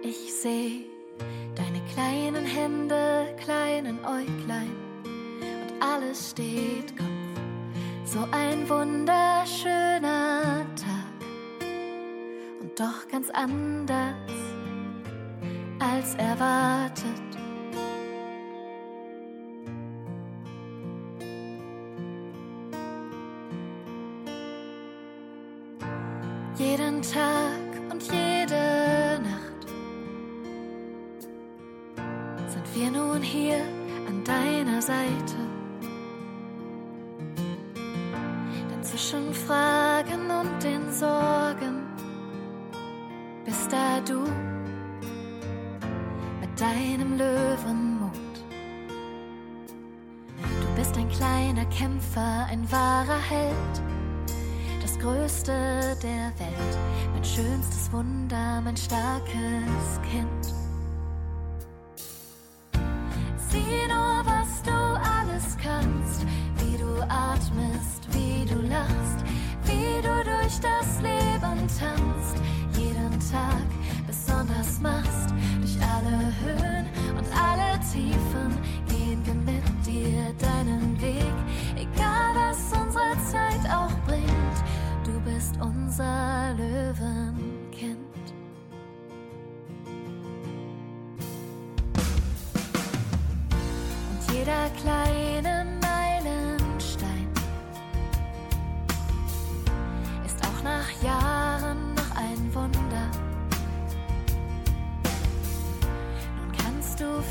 Ich 0.03 0.35
sehe 0.35 0.81
deine 1.55 1.81
kleinen 1.95 2.45
Hände, 2.45 3.35
kleinen 3.43 3.97
Äuglein 4.05 4.69
und 5.03 5.81
alles 5.83 6.29
steht 6.29 6.95
Kopf. 6.95 7.07
So 8.05 8.19
ein 8.29 8.69
wunderschöner 8.69 10.63
Tag 10.75 11.67
und 12.61 12.79
doch 12.79 13.07
ganz 13.11 13.31
anders 13.31 14.13
als 15.79 16.13
erwartet. 16.13 17.26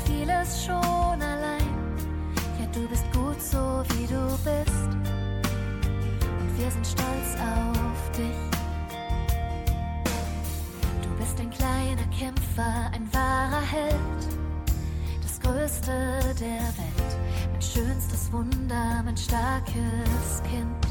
vieles 0.05 0.65
schon 0.65 1.21
allein. 1.21 1.67
Ja, 2.59 2.65
du 2.71 2.87
bist 2.87 3.05
gut 3.13 3.41
so, 3.41 3.83
wie 3.95 4.07
du 4.07 4.27
bist. 4.43 4.89
Und 6.39 6.57
wir 6.57 6.71
sind 6.71 6.85
stolz 6.85 7.35
auf 7.39 8.11
dich. 8.11 8.47
Du 11.01 11.09
bist 11.19 11.39
ein 11.39 11.49
kleiner 11.49 12.07
Kämpfer, 12.17 12.91
ein 12.93 13.07
wahrer 13.13 13.61
Held. 13.61 13.95
Das 15.21 15.39
Größte 15.39 15.91
der 16.39 16.61
Welt. 16.77 17.17
Mein 17.51 17.61
schönstes 17.61 18.31
Wunder, 18.31 19.01
mein 19.03 19.17
starkes 19.17 20.41
Kind. 20.49 20.86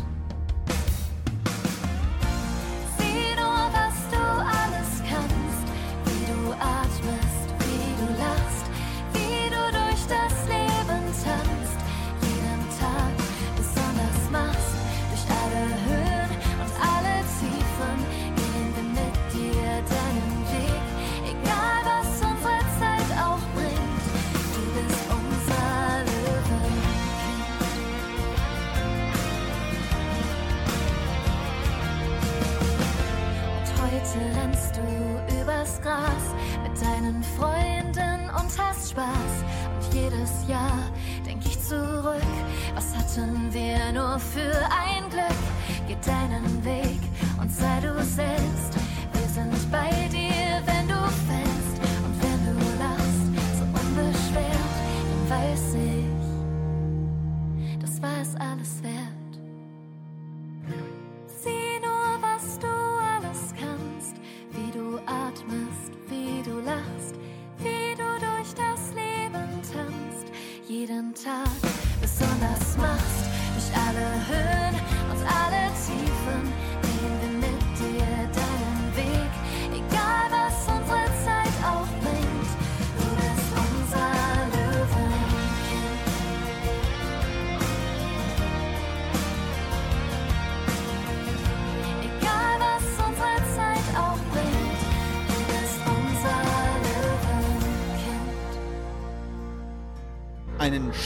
Gras 35.87 36.35
mit 36.65 36.83
deinen 36.83 37.23
Freunden 37.39 38.29
und 38.31 38.59
hast 38.59 38.91
Spaß. 38.91 39.35
Und 39.77 39.95
jedes 39.95 40.49
Jahr 40.49 40.81
denk 41.25 41.47
ich 41.47 41.61
zurück, 41.63 42.33
was 42.75 42.93
hatten 42.97 43.53
wir 43.53 43.93
nur 43.93 44.19
für 44.19 44.59
ein 44.83 45.09
Glück? 45.11 45.43
Geh 45.87 45.97
deinen 46.05 46.65
Weg 46.65 46.99
und 47.41 47.53
sei 47.53 47.79
du 47.81 48.03
selbst. 48.03 48.66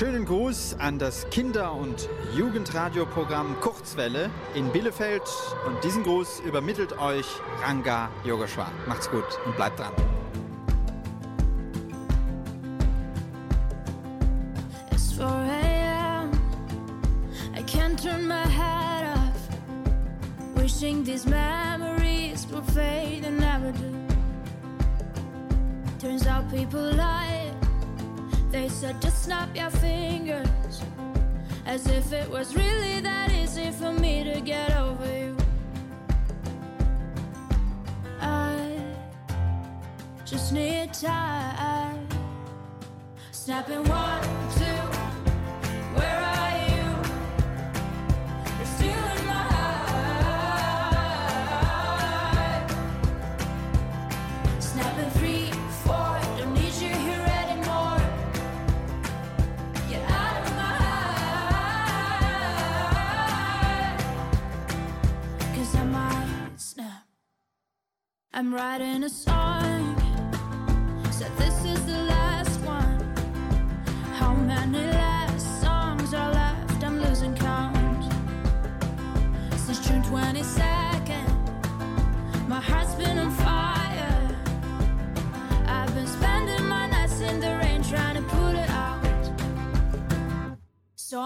Schönen 0.00 0.24
Gruß 0.24 0.76
an 0.78 0.98
das 0.98 1.28
Kinder- 1.28 1.74
und 1.74 2.08
Jugendradioprogramm 2.34 3.60
Kurzwelle 3.60 4.30
in 4.54 4.72
Bielefeld. 4.72 5.20
Und 5.66 5.84
diesen 5.84 6.04
Gruß 6.04 6.40
übermittelt 6.40 6.98
euch 6.98 7.26
Ranga 7.62 8.08
Yogeshwar. 8.24 8.72
Macht's 8.88 9.10
gut 9.10 9.26
und 9.44 9.56
bleibt 9.56 9.78
dran. 9.78 9.92
I've 43.60 43.66
been 43.66 43.84
one, 43.84 44.22
two. 44.56 44.89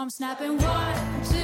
I'm 0.04 0.10
snapping 0.10 0.58
one, 0.58 1.24
two. 1.24 1.43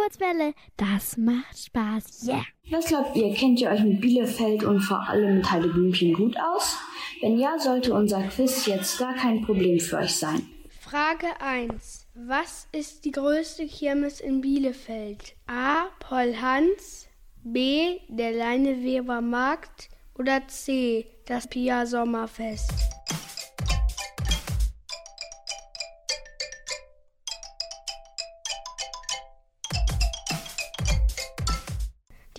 Kurzwelle, 0.00 0.54
das 0.78 1.18
macht 1.18 1.58
Spaß. 1.58 2.26
Yeah. 2.26 2.46
Was 2.70 2.86
glaubt 2.86 3.14
ihr, 3.16 3.34
kennt 3.34 3.60
ihr 3.60 3.68
euch 3.68 3.82
mit 3.82 4.00
Bielefeld 4.00 4.64
und 4.64 4.80
vor 4.80 5.06
allem 5.06 5.36
mit 5.36 5.50
Heideblümchen 5.50 6.14
gut 6.14 6.36
aus? 6.38 6.78
Wenn 7.20 7.38
ja, 7.38 7.58
sollte 7.58 7.92
unser 7.92 8.22
Quiz 8.22 8.64
jetzt 8.64 8.98
gar 8.98 9.14
kein 9.14 9.42
Problem 9.42 9.78
für 9.78 9.98
euch 9.98 10.14
sein. 10.14 10.48
Frage 10.80 11.26
1. 11.40 12.06
Was 12.14 12.66
ist 12.72 13.04
die 13.04 13.10
größte 13.10 13.66
Kirmes 13.66 14.20
in 14.20 14.40
Bielefeld? 14.40 15.34
A. 15.46 15.88
Paul 15.98 16.34
Hans, 16.40 17.06
B. 17.44 17.98
Der 18.08 18.32
Leineweber 18.32 19.20
Markt 19.20 19.90
oder 20.18 20.48
C. 20.48 21.06
Das 21.26 21.46
Pia 21.46 21.84
Sommerfest? 21.84 22.99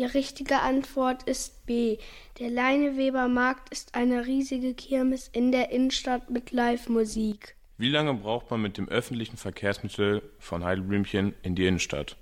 Die 0.01 0.07
richtige 0.07 0.61
Antwort 0.61 1.21
ist 1.29 1.63
B. 1.67 1.99
Der 2.39 2.49
Leineweber 2.49 3.27
Markt 3.27 3.71
ist 3.71 3.93
eine 3.93 4.25
riesige 4.25 4.73
Kirmes 4.73 5.27
in 5.27 5.51
der 5.51 5.69
Innenstadt 5.69 6.31
mit 6.31 6.51
Live-Musik. 6.51 7.55
Wie 7.77 7.89
lange 7.89 8.15
braucht 8.15 8.49
man 8.49 8.63
mit 8.63 8.79
dem 8.79 8.89
öffentlichen 8.89 9.37
Verkehrsmittel 9.37 10.23
von 10.39 10.63
Heidelblümchen 10.63 11.35
in 11.43 11.53
die 11.53 11.67
Innenstadt? 11.67 12.17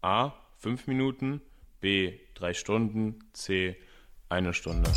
A. 0.00 0.30
5 0.60 0.86
Minuten, 0.86 1.40
B. 1.80 2.12
3 2.34 2.54
Stunden, 2.54 3.18
C. 3.32 3.74
Eine 4.28 4.54
Stunde. 4.54 4.92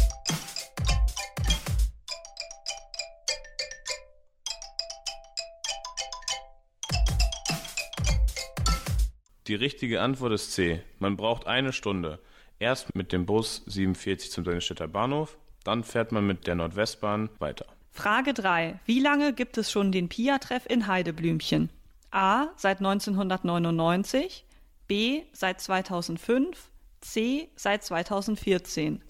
Die 9.48 9.56
richtige 9.56 10.02
Antwort 10.02 10.34
ist 10.34 10.52
C. 10.52 10.82
Man 11.00 11.16
braucht 11.16 11.48
eine 11.48 11.72
Stunde. 11.72 12.20
Erst 12.60 12.94
mit 12.96 13.14
dem 13.14 13.26
Bus 13.26 13.64
47 13.68 14.30
zum 14.30 14.44
Dönnestädter 14.44 14.90
Bahnhof, 14.90 15.38
dann 15.64 15.86
fährt 15.86 16.12
man 16.12 16.28
mit 16.28 16.48
der 16.48 16.56
Nordwestbahn 16.56 17.30
weiter. 17.40 17.66
Frage 17.92 18.34
3. 18.34 18.80
Wie 18.86 19.00
lange 19.00 19.32
gibt 19.32 19.58
es 19.58 19.72
schon 19.72 19.94
den 19.94 20.10
PIA-Treff 20.10 20.66
in 20.68 20.88
Heideblümchen? 20.88 21.70
A. 22.12 22.48
Seit 22.58 22.80
1999. 22.80 24.44
B. 24.88 25.24
Seit 25.32 25.62
2005. 25.62 26.70
C. 27.00 27.50
Seit 27.56 27.86
2014. 27.86 29.02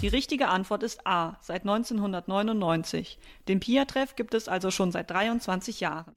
Die 0.00 0.08
richtige 0.08 0.48
Antwort 0.48 0.84
ist 0.84 1.06
A, 1.06 1.36
seit 1.40 1.62
1999. 1.62 3.18
Den 3.48 3.58
PIA-Treff 3.58 4.14
gibt 4.14 4.34
es 4.34 4.46
also 4.48 4.70
schon 4.70 4.92
seit 4.92 5.10
23 5.10 5.80
Jahren. 5.80 6.14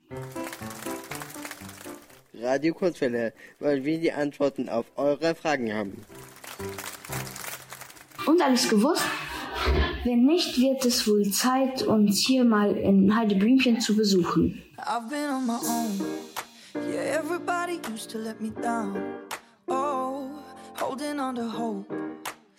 Radio 2.36 2.74
Kurzwelle, 2.76 3.34
weil 3.60 3.84
wir 3.84 4.00
die 4.00 4.12
Antworten 4.12 4.70
auf 4.70 4.86
eure 4.98 5.34
Fragen 5.34 5.74
haben. 5.74 6.06
Und 8.28 8.41
alles 8.41 8.70
gewusst? 8.70 9.04
Wenn 10.04 10.26
nicht, 10.26 10.60
wird 10.60 10.86
es 10.86 11.08
wohl 11.08 11.30
Zeit, 11.32 11.82
uns 11.82 12.26
hier 12.26 12.44
mal 12.44 12.76
in 12.76 13.15
Heideblümchen 13.15 13.80
zu 13.80 13.96
besuchen. 13.96 14.62
I've 14.78 15.10
been 15.10 15.30
on 15.30 15.46
my 15.46 15.54
own. 15.54 16.00
Yeah, 16.91 17.20
everybody 17.20 17.80
used 17.91 18.10
to 18.12 18.17
let 18.17 18.39
me 18.41 18.52
down. 18.62 18.96
Oh, 19.67 20.30
holding 20.80 21.20
on 21.20 21.36
to 21.36 21.48
hope. 21.48 22.01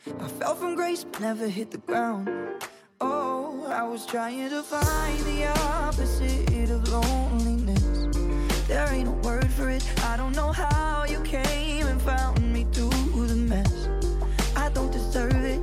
I 0.04 0.26
fell 0.26 0.56
from 0.56 0.74
grace, 0.74 1.04
but 1.04 1.20
never 1.20 1.46
hit 1.46 1.70
the 1.70 1.78
ground. 1.78 2.28
Oh, 3.00 3.64
I 3.68 3.84
was 3.84 4.04
trying 4.04 4.50
to 4.50 4.62
find 4.62 5.18
the 5.20 5.46
opposite 5.46 6.70
of 6.70 6.88
loneliness. 6.88 8.08
There 8.66 8.88
ain't 8.92 9.06
a 9.06 9.12
word 9.28 9.48
for 9.52 9.70
it. 9.70 9.84
I 10.02 10.16
don't 10.16 10.34
know 10.34 10.50
how 10.50 11.04
you 11.08 11.20
came 11.20 11.86
and 11.86 12.02
found 12.02 12.52
me 12.52 12.66
through 12.72 13.26
the 13.28 13.36
mess. 13.36 13.88
I 14.56 14.70
don't 14.70 14.90
deserve 14.90 15.44
it. 15.44 15.60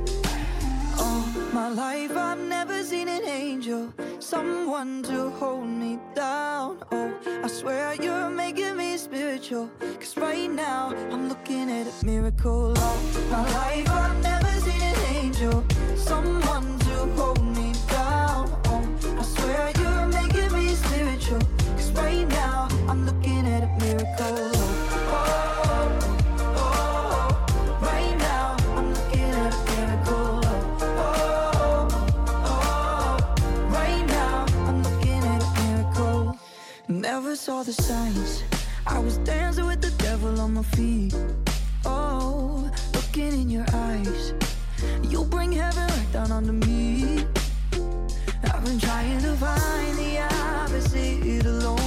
All 0.98 1.22
my 1.52 1.68
life, 1.68 2.16
I've 2.16 2.38
never 2.38 2.82
seen 2.82 3.08
an 3.08 3.24
angel, 3.24 3.92
someone 4.20 5.02
to 5.02 5.28
hold 5.30 5.66
me 5.66 5.98
down. 6.14 6.78
Oh, 6.92 7.12
I 7.44 7.48
swear 7.48 7.94
you're 7.94 8.30
making 8.30 8.76
me 8.76 8.96
spiritual. 8.96 9.70
Cause 9.98 10.16
right 10.16 10.50
now 10.50 10.94
I'm 11.10 11.28
looking 11.28 11.70
at 11.70 11.86
a 11.86 12.06
miracle. 12.06 12.74
All 12.78 12.96
my 13.30 13.42
life 13.52 13.88
I've 13.90 14.22
never 14.22 14.52
seen 14.60 14.82
an 14.82 15.16
angel, 15.16 15.64
someone 15.96 16.78
to 16.78 17.06
hold 17.16 17.42
me. 17.44 17.49
saw 37.40 37.62
the 37.62 37.72
signs. 37.72 38.44
I 38.86 38.98
was 38.98 39.16
dancing 39.16 39.64
with 39.64 39.80
the 39.80 39.90
devil 40.02 40.38
on 40.42 40.52
my 40.52 40.62
feet. 40.62 41.14
Oh, 41.86 42.70
looking 42.92 43.32
in 43.32 43.48
your 43.48 43.64
eyes. 43.72 44.34
You 45.08 45.24
bring 45.24 45.50
heaven 45.52 45.88
right 45.88 46.12
down 46.12 46.32
onto 46.32 46.52
me. 46.52 47.24
I've 48.44 48.62
been 48.62 48.78
trying 48.78 49.22
to 49.22 49.34
find 49.36 49.96
the 49.96 50.20
opposite 50.20 51.46
alone. 51.46 51.79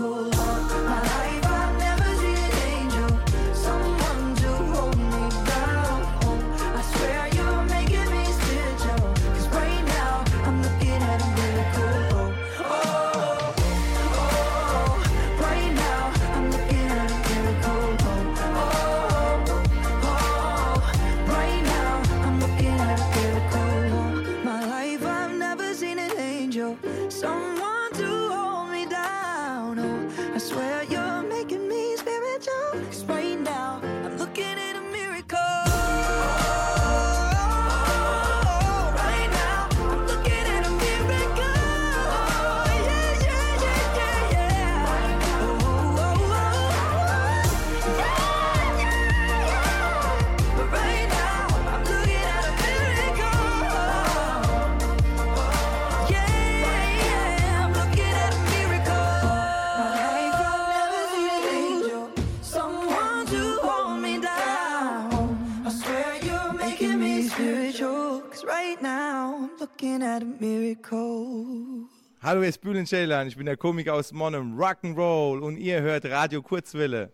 cool. 0.00 0.39
Miracle. 70.70 71.88
Hallo, 72.22 72.40
hier 72.40 72.48
ist 72.48 72.60
Bülent 72.60 72.88
Ceylan. 72.88 73.26
Ich 73.26 73.36
bin 73.36 73.46
der 73.46 73.56
Komiker 73.56 73.94
aus 73.94 74.12
Monum 74.12 74.56
Rock'n'Roll 74.56 75.40
und 75.40 75.56
ihr 75.56 75.80
hört 75.80 76.04
Radio 76.04 76.42
Kurzwille. 76.42 77.12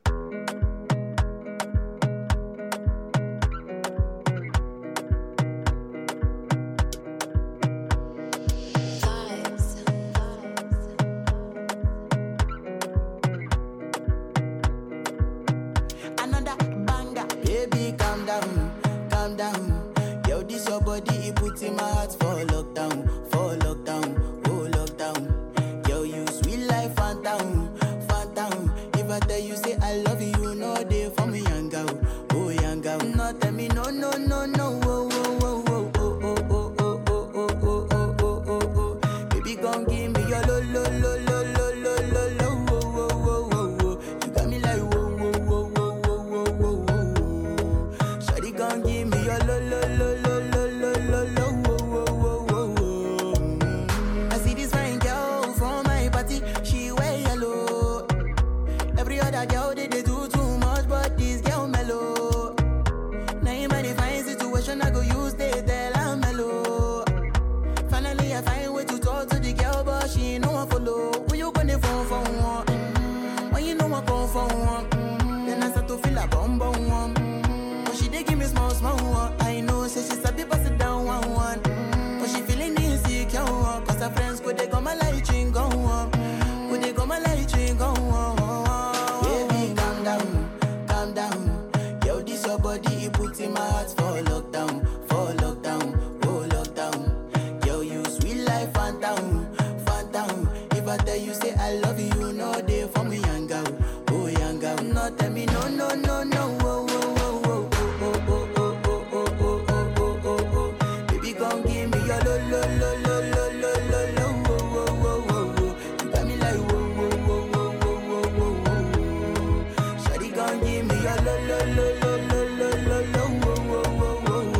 them 104.77 104.93
no, 104.93 105.11
tell 105.11 105.31
me 105.31 105.47
no, 105.47 105.69
no, 105.69 105.89
no, 105.95 106.23
no, 106.25 106.59
oh, 106.63 106.87
oh, 106.89 107.17
oh, 107.17 107.41
oh, 107.47 107.69
oh, 108.01 108.15
oh, 108.27 108.57
oh, 108.57 108.79
oh, 108.83 108.97
oh, 109.13 109.27
oh, 109.41 109.65
oh, 109.69 109.95
oh, 109.97 110.21
oh, 110.25 110.41
oh, 110.57 110.71
baby, 111.09 111.33
come 111.35 111.63
give 111.63 111.89
me 111.91 111.99
your 112.07 112.21
lo, 112.25 112.35
lo, 112.51 112.61
lo, 112.81 112.91
lo, 113.07 113.17
lo, 113.33 113.45
lo, 113.61 113.73
lo, 113.91 114.01
lo, 114.17 114.27
oh, 114.47 114.59
oh, 114.59 114.91
oh, 115.05 115.25
oh, 115.31 115.55
oh, 115.59 115.73
you 116.03 116.09
got 116.11 116.25
me 116.27 116.35
like 116.37 116.61
whoa, 116.71 116.83
whoa, 116.97 117.09
whoa, 117.27 117.43
whoa, 117.53 117.71
whoa, 117.83 117.97
whoa, 118.09 118.27
whoa, 118.39 118.55
whoa, 118.67 119.99
shawty, 120.03 120.29
come 120.35 120.59
give 120.65 120.85
me 120.87 120.95
your 121.03 121.19
lo, 121.27 121.35
lo, 121.49 121.59
lo, 121.77 121.87
lo, 122.01 122.13
lo, 122.29 122.41
lo, 122.59 122.69
lo, 122.89 122.99
lo, 123.15 123.23
oh, 123.23 123.63
oh, 123.71 123.99
oh, 124.03 124.29
oh, 124.29 124.53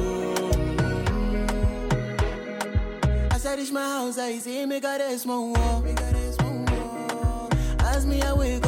oh, 3.21 3.35
as 3.35 3.43
I 3.47 3.49
reach 3.57 3.73
my 3.73 3.81
house, 3.83 4.19
I 4.19 4.39
see 4.39 4.65
me 4.67 4.81
got 4.81 5.01
a 5.01 5.19
small 5.19 5.53
wall, 5.53 5.81
me 5.83 5.93
got 5.95 6.15
a 6.15 6.33
small 6.33 6.65
wall, 6.69 7.49
as 7.81 8.07
me 8.07 8.21
awake. 8.23 8.66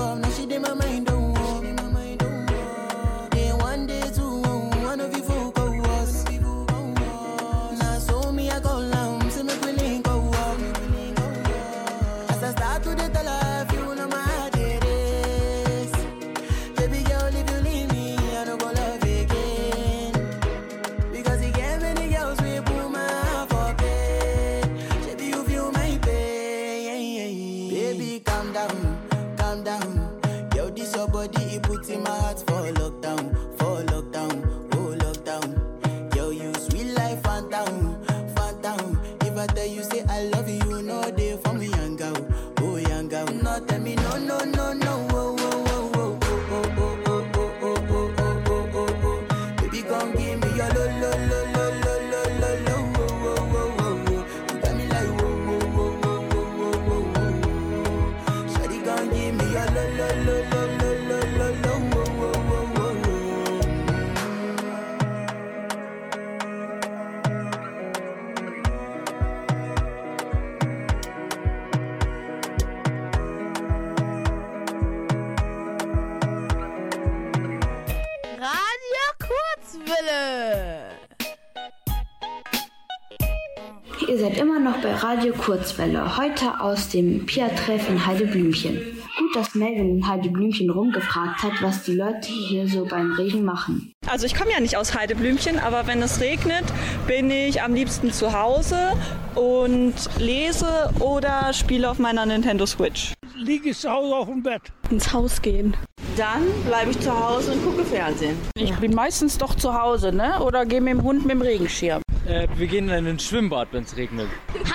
Ihr 84.09 84.19
seid 84.19 84.39
immer 84.39 84.59
noch 84.59 84.79
bei 84.79 84.95
Radio 84.95 85.35
Kurzwelle, 85.35 86.17
heute 86.17 86.63
aus 86.63 86.89
dem 86.89 87.27
Pia-Treff 87.27 87.91
in 87.91 88.07
Heideblümchen. 88.07 88.77
Gut, 89.19 89.37
dass 89.37 89.55
Melvin 89.55 89.99
in 89.99 90.09
Heideblümchen 90.09 90.71
rumgefragt 90.71 91.43
hat, 91.43 91.53
was 91.61 91.83
die 91.83 91.93
Leute 91.93 92.27
hier 92.27 92.67
so 92.67 92.87
beim 92.87 93.13
Regen 93.13 93.45
machen. 93.45 93.93
Also 94.07 94.25
ich 94.25 94.35
komme 94.35 94.51
ja 94.51 94.61
nicht 94.61 94.79
aus 94.79 94.95
Heideblümchen, 94.97 95.59
aber 95.59 95.87
wenn 95.87 96.01
es 96.01 96.23
regnet, 96.23 96.65
bin 97.07 97.31
ich 97.31 97.61
am 97.61 97.75
liebsten 97.75 98.11
zu 98.11 98.33
Hause 98.33 98.95
und 99.35 99.93
lese 100.19 100.91
oder 101.01 101.53
spiele 101.53 101.91
auf 101.91 101.99
meiner 101.99 102.25
Nintendo 102.25 102.65
Switch. 102.65 103.13
Liege 103.37 103.69
ich 103.69 103.79
zu 103.79 103.91
Hause 103.91 104.17
auf 104.17 104.27
dem 104.29 104.43
Bett. 104.43 104.63
Ins 104.91 105.13
Haus 105.13 105.43
gehen. 105.43 105.77
Dann 106.17 106.45
bleibe 106.67 106.93
ich 106.93 107.01
zu 107.01 107.13
Hause 107.13 107.53
und 107.53 107.63
gucke 107.63 107.85
Fernsehen. 107.85 108.39
Ich 108.57 108.75
bin 108.77 108.95
meistens 108.95 109.37
doch 109.37 109.55
zu 109.55 109.79
Hause, 109.79 110.13
ne? 110.13 110.43
Oder 110.43 110.65
gehe 110.65 110.81
mit 110.81 110.95
dem 110.95 111.03
Hund 111.03 111.27
mit 111.27 111.33
dem 111.33 111.43
Regenschirm. 111.43 112.01
Äh, 112.29 112.47
wir 112.57 112.67
gehen 112.67 112.91
in 112.91 113.07
ein 113.07 113.19
Schwimmbad, 113.19 113.69
wenn 113.73 113.85
es 113.85 113.97
regnet. 113.97 114.29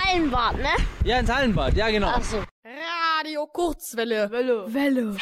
Hallenbad, 0.03 0.57
ne? 0.57 0.69
Ja, 1.05 1.19
ins 1.19 1.31
Hallenbad, 1.31 1.75
ja 1.75 1.87
genau. 1.91 2.07
Ach 2.07 2.23
so. 2.23 2.37
Radio 2.65 3.45
Kurzwelle. 3.45 4.31
Welle. 4.31 4.73
Welle. 4.73 5.15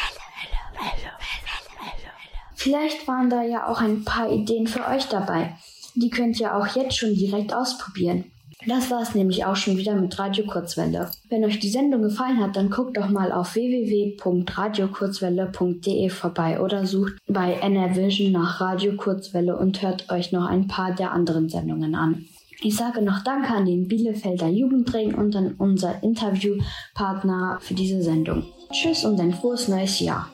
Vielleicht 2.56 3.06
waren 3.06 3.30
da 3.30 3.44
ja 3.44 3.68
auch 3.68 3.82
ein 3.82 4.06
paar 4.06 4.32
Ideen 4.32 4.66
für 4.66 4.88
euch 4.88 5.10
dabei. 5.10 5.58
Die 5.96 6.10
könnt 6.10 6.40
ihr 6.40 6.56
auch 6.56 6.68
jetzt 6.74 6.98
schon 6.98 7.14
direkt 7.14 7.54
ausprobieren. 7.54 8.32
Das 8.68 8.92
war 8.92 9.02
es 9.02 9.16
nämlich 9.16 9.46
auch 9.46 9.56
schon 9.56 9.78
wieder 9.78 9.96
mit 9.96 10.20
Radio 10.20 10.46
Kurzwelle. 10.46 11.10
Wenn 11.30 11.44
euch 11.44 11.60
die 11.60 11.70
Sendung 11.70 12.04
gefallen 12.04 12.40
hat, 12.40 12.56
dann 12.56 12.70
guckt 12.70 12.98
doch 12.98 13.10
mal 13.10 13.32
auf 13.32 13.56
www.radiokurzwelle.de 13.56 16.10
vorbei 16.10 16.62
oder 16.62 16.86
sucht 16.86 17.14
bei 17.28 17.54
NRVision 17.54 18.32
nach 18.32 18.62
Radio 18.62 18.96
Kurzwelle 18.96 19.58
und 19.58 19.82
hört 19.82 20.12
euch 20.12 20.32
noch 20.32 20.46
ein 20.46 20.68
paar 20.68 20.94
der 20.94 21.12
anderen 21.12 21.50
Sendungen 21.50 21.96
an. 21.96 22.26
Ich 22.64 22.76
sage 22.76 23.02
noch 23.02 23.24
Danke 23.24 23.50
an 23.50 23.66
den 23.66 23.88
Bielefelder 23.88 24.48
Jugendring 24.48 25.16
und 25.16 25.36
an 25.36 25.56
unser 25.58 26.04
Interviewpartner 26.04 27.58
für 27.60 27.74
diese 27.74 28.04
Sendung. 28.04 28.46
Tschüss 28.72 29.04
und 29.04 29.20
ein 29.20 29.34
frohes 29.34 29.68
neues 29.68 30.00
Jahr. 30.00 30.30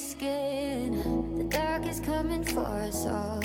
skin. 0.00 1.36
The 1.36 1.44
dark 1.44 1.86
is 1.86 2.00
coming 2.00 2.42
for 2.44 2.60
us 2.60 3.06
all. 3.06 3.42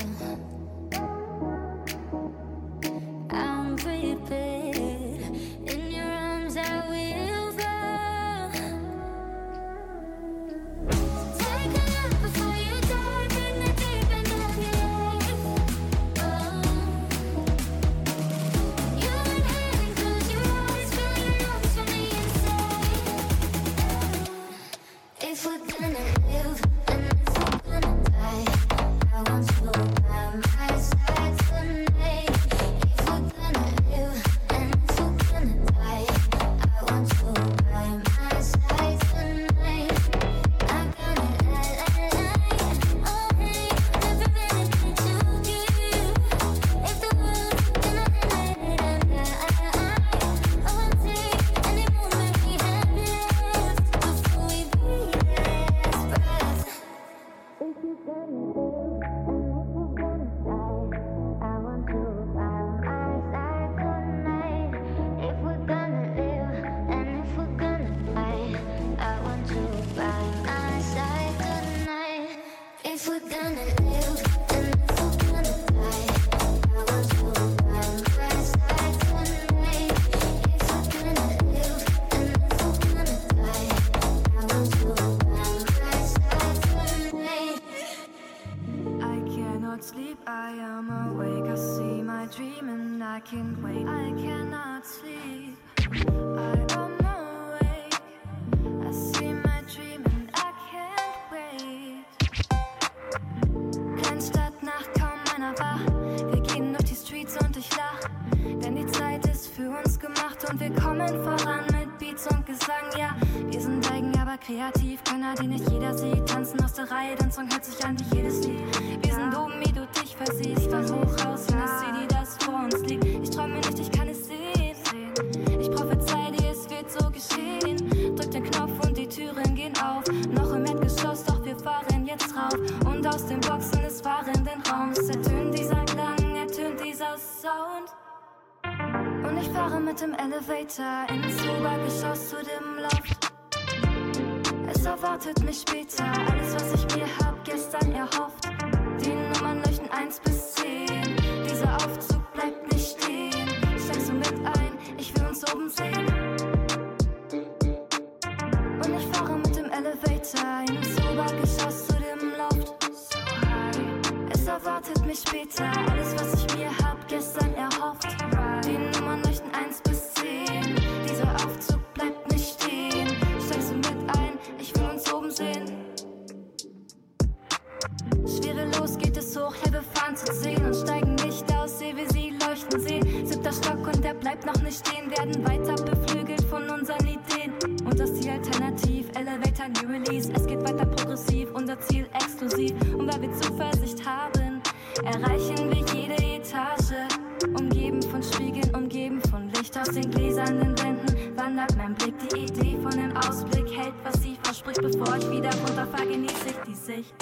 Umgeben 197.57 198.01
von 198.01 198.21
Spiegeln, 198.21 198.75
umgeben 198.75 199.21
von 199.29 199.49
Licht 199.49 199.77
aus 199.77 199.89
den 199.89 200.09
gläsernen 200.11 200.77
Wänden, 200.79 201.37
wandert 201.37 201.75
mein 201.77 201.93
Blick. 201.95 202.13
Die 202.29 202.45
Idee 202.45 202.77
von 202.81 202.91
dem 202.91 203.15
Ausblick 203.15 203.71
hält, 203.77 203.93
was 204.03 204.21
sie 204.21 204.37
verspricht, 204.43 204.81
bevor 204.81 205.15
ich 205.15 205.29
wieder 205.31 205.49
runterfahre, 205.65 206.07
genieße 206.07 206.49
ich 206.49 206.59
die 206.67 206.75
Sicht. 206.75 207.13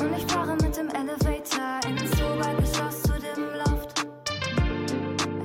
Und 0.00 0.14
ich 0.16 0.30
fahre 0.30 0.52
mit 0.56 0.76
dem 0.76 0.88
Elevator 0.88 1.80
ins 1.88 2.12
Obergeschoss 2.20 3.02
zu 3.02 3.12
dem 3.12 3.44
Loft. 3.64 4.06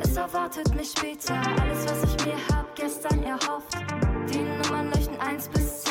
Es 0.03 0.17
erwartet 0.17 0.75
mich 0.75 0.91
später 0.91 1.36
alles, 1.61 1.86
was 1.86 2.03
ich 2.03 2.25
mir 2.25 2.38
hab 2.55 2.75
gestern 2.75 3.23
erhofft. 3.23 3.78
Die 4.34 4.39
Nummern 4.39 4.91
leuchten 4.91 5.19
1 5.21 5.47
bis 5.49 5.84
10. 5.84 5.86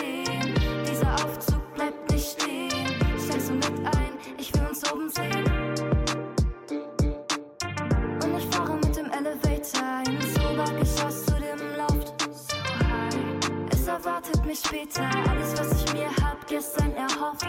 mich 14.47 14.61
später. 14.61 15.03
Alles, 15.29 15.59
was 15.59 15.85
ich 15.85 15.93
mir 15.93 16.09
hab 16.23 16.47
gestern 16.47 16.95
erhofft. 16.95 17.47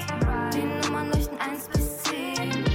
Die 0.53 0.87
Nummern 0.87 1.11
leuchten 1.11 1.39
1 1.39 1.67
bis 1.69 2.03
10. 2.03 2.66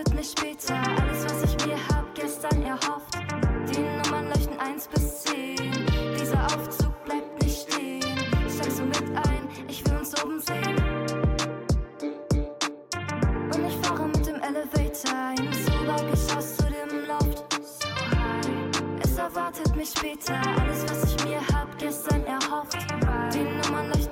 erwartet 0.00 0.14
mich 0.14 0.30
später. 0.30 0.74
Alles, 0.74 1.24
was 1.24 1.42
ich 1.44 1.66
mir 1.66 1.76
hab 1.88 2.14
gestern 2.14 2.62
erhofft. 2.62 3.14
Die 3.68 3.80
Nummern 3.80 4.28
leuchten 4.28 4.58
1 4.58 4.88
bis 4.88 5.22
10. 5.22 5.56
Dieser 6.18 6.44
Aufzug 6.46 7.04
bleibt 7.04 7.42
nicht 7.42 7.70
stehen. 7.70 8.02
Steigst 8.48 8.78
du 8.78 8.84
mit 8.84 9.16
ein? 9.16 9.48
Ich 9.68 9.84
will 9.86 9.98
uns 9.98 10.24
oben 10.24 10.40
sehen. 10.40 10.76
Und 13.52 13.66
ich 13.66 13.86
fahre 13.86 14.06
mit 14.06 14.26
dem 14.26 14.36
Elevator 14.36 15.34
ins 15.38 15.68
Obergeschoss 15.68 16.56
zu 16.56 16.64
dem 16.64 17.06
Loft. 17.06 17.44
Es 19.02 19.18
erwartet 19.18 19.76
mich 19.76 19.90
später 19.90 20.40
alles, 20.60 20.84
was 20.88 21.14
ich 21.14 21.24
mir 21.24 21.40
hab 21.52 21.78
gestern 21.78 22.24
erhofft. 22.24 22.78
Die 23.34 23.68
Nummern 23.68 23.88
leuchten 23.88 24.09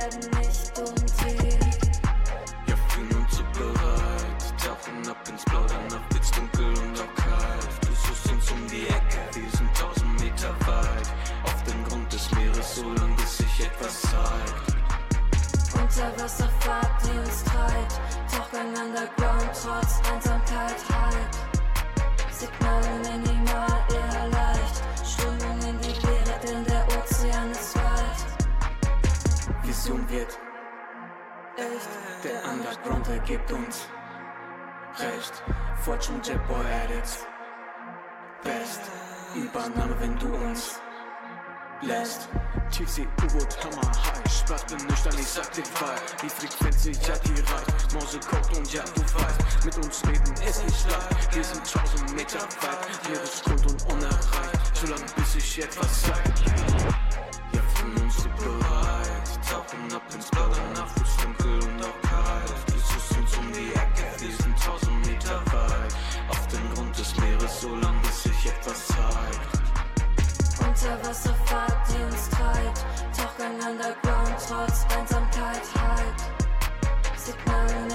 werden 0.00 0.30
nicht 0.38 0.78
umdrehen. 0.78 1.60
Ja, 2.66 2.76
fühlen 2.88 3.16
uns 3.22 3.36
so 3.36 3.44
bereit, 3.52 4.40
tauchen 4.64 5.10
ab 5.10 5.28
ins 5.28 5.44
Blau, 5.44 5.64
danach 5.68 6.04
wird's 6.10 6.30
dunkel 6.30 6.68
und 6.68 7.00
auch 7.00 7.14
kalt. 7.14 7.68
Du 7.82 7.92
suchst 8.06 8.32
uns 8.32 8.50
um 8.50 8.66
die 8.68 8.86
Ecke, 8.86 9.20
wir 9.34 9.50
sind 9.50 9.70
tausend 9.76 10.20
Meter 10.20 10.54
weit. 10.66 11.08
Auf 11.44 11.62
dem 11.64 11.84
Grund 11.84 12.12
des 12.12 12.30
Meeres, 12.32 12.76
so 12.76 12.88
lang 12.94 13.14
bis 13.16 13.36
sich 13.38 13.66
etwas 13.66 14.00
zeigt. 14.02 14.70
Unterwasserfahrt, 15.74 17.02
die 17.04 17.18
uns 17.18 17.44
treibt. 17.44 18.00
Tauchgang 18.32 18.68
underground, 18.68 19.50
trotz 19.62 19.99
Underground 33.10 33.30
ergibt 33.30 33.52
uns 33.52 33.88
Recht. 34.98 35.42
Fortune 35.82 36.20
Jet 36.22 36.46
Boy 36.48 36.64
Edits. 36.84 37.26
Best. 38.42 38.80
Übernahme, 39.34 39.94
wenn 40.00 40.18
du 40.18 40.34
uns 40.34 40.80
lässt. 41.82 42.28
Tiefsee, 42.70 43.06
U-Boot, 43.22 43.56
Hammer, 43.64 43.86
High. 43.86 44.20
Bin 44.68 44.86
nüchtern, 44.88 45.14
ich 45.18 45.26
sag 45.26 45.52
dir 45.52 45.64
frei. 45.64 45.94
Die 46.22 46.28
Frequenz, 46.28 46.84
ja, 46.84 47.14
die 47.18 47.40
reicht. 47.40 47.94
Morse 47.94 48.18
Code 48.18 48.58
und 48.58 48.72
ja, 48.72 48.82
du 48.94 49.02
weißt. 49.02 49.64
Mit 49.64 49.76
uns 49.76 50.02
reden 50.06 50.34
ist 50.46 50.64
nicht 50.64 50.90
leicht. 50.90 51.36
Wir 51.36 51.44
sind 51.44 51.72
tausend 51.72 52.16
Meter 52.16 52.40
weit. 52.40 53.08
Meeresgrund 53.08 53.66
und 53.70 53.92
unerreicht. 53.92 54.76
So 54.76 54.86
lange 54.88 55.06
bis 55.16 55.32
sich 55.32 55.62
etwas 55.62 56.02
zeigt. 56.02 56.40
Ja, 57.52 57.62
fühlen 57.74 58.02
uns 58.02 58.24
bereit. 58.24 59.48
Tauchen 59.48 59.94
ab 59.94 60.02
ins 60.12 60.26
Blau, 60.30 60.50
so 67.60 67.68
lang 67.76 68.00
bis 68.00 68.22
sich 68.22 68.46
etwas 68.46 68.86
zeigt. 68.86 69.60
Unterwasserfahrt, 70.66 71.76
die 71.90 72.02
uns 72.04 72.30
treibt. 72.30 72.86
Tauchgang 73.14 73.54
underground, 73.54 74.34
trotz 74.48 74.86
Einsamkeit, 74.96 75.62
halt. 75.78 76.20
Signal 77.16 77.89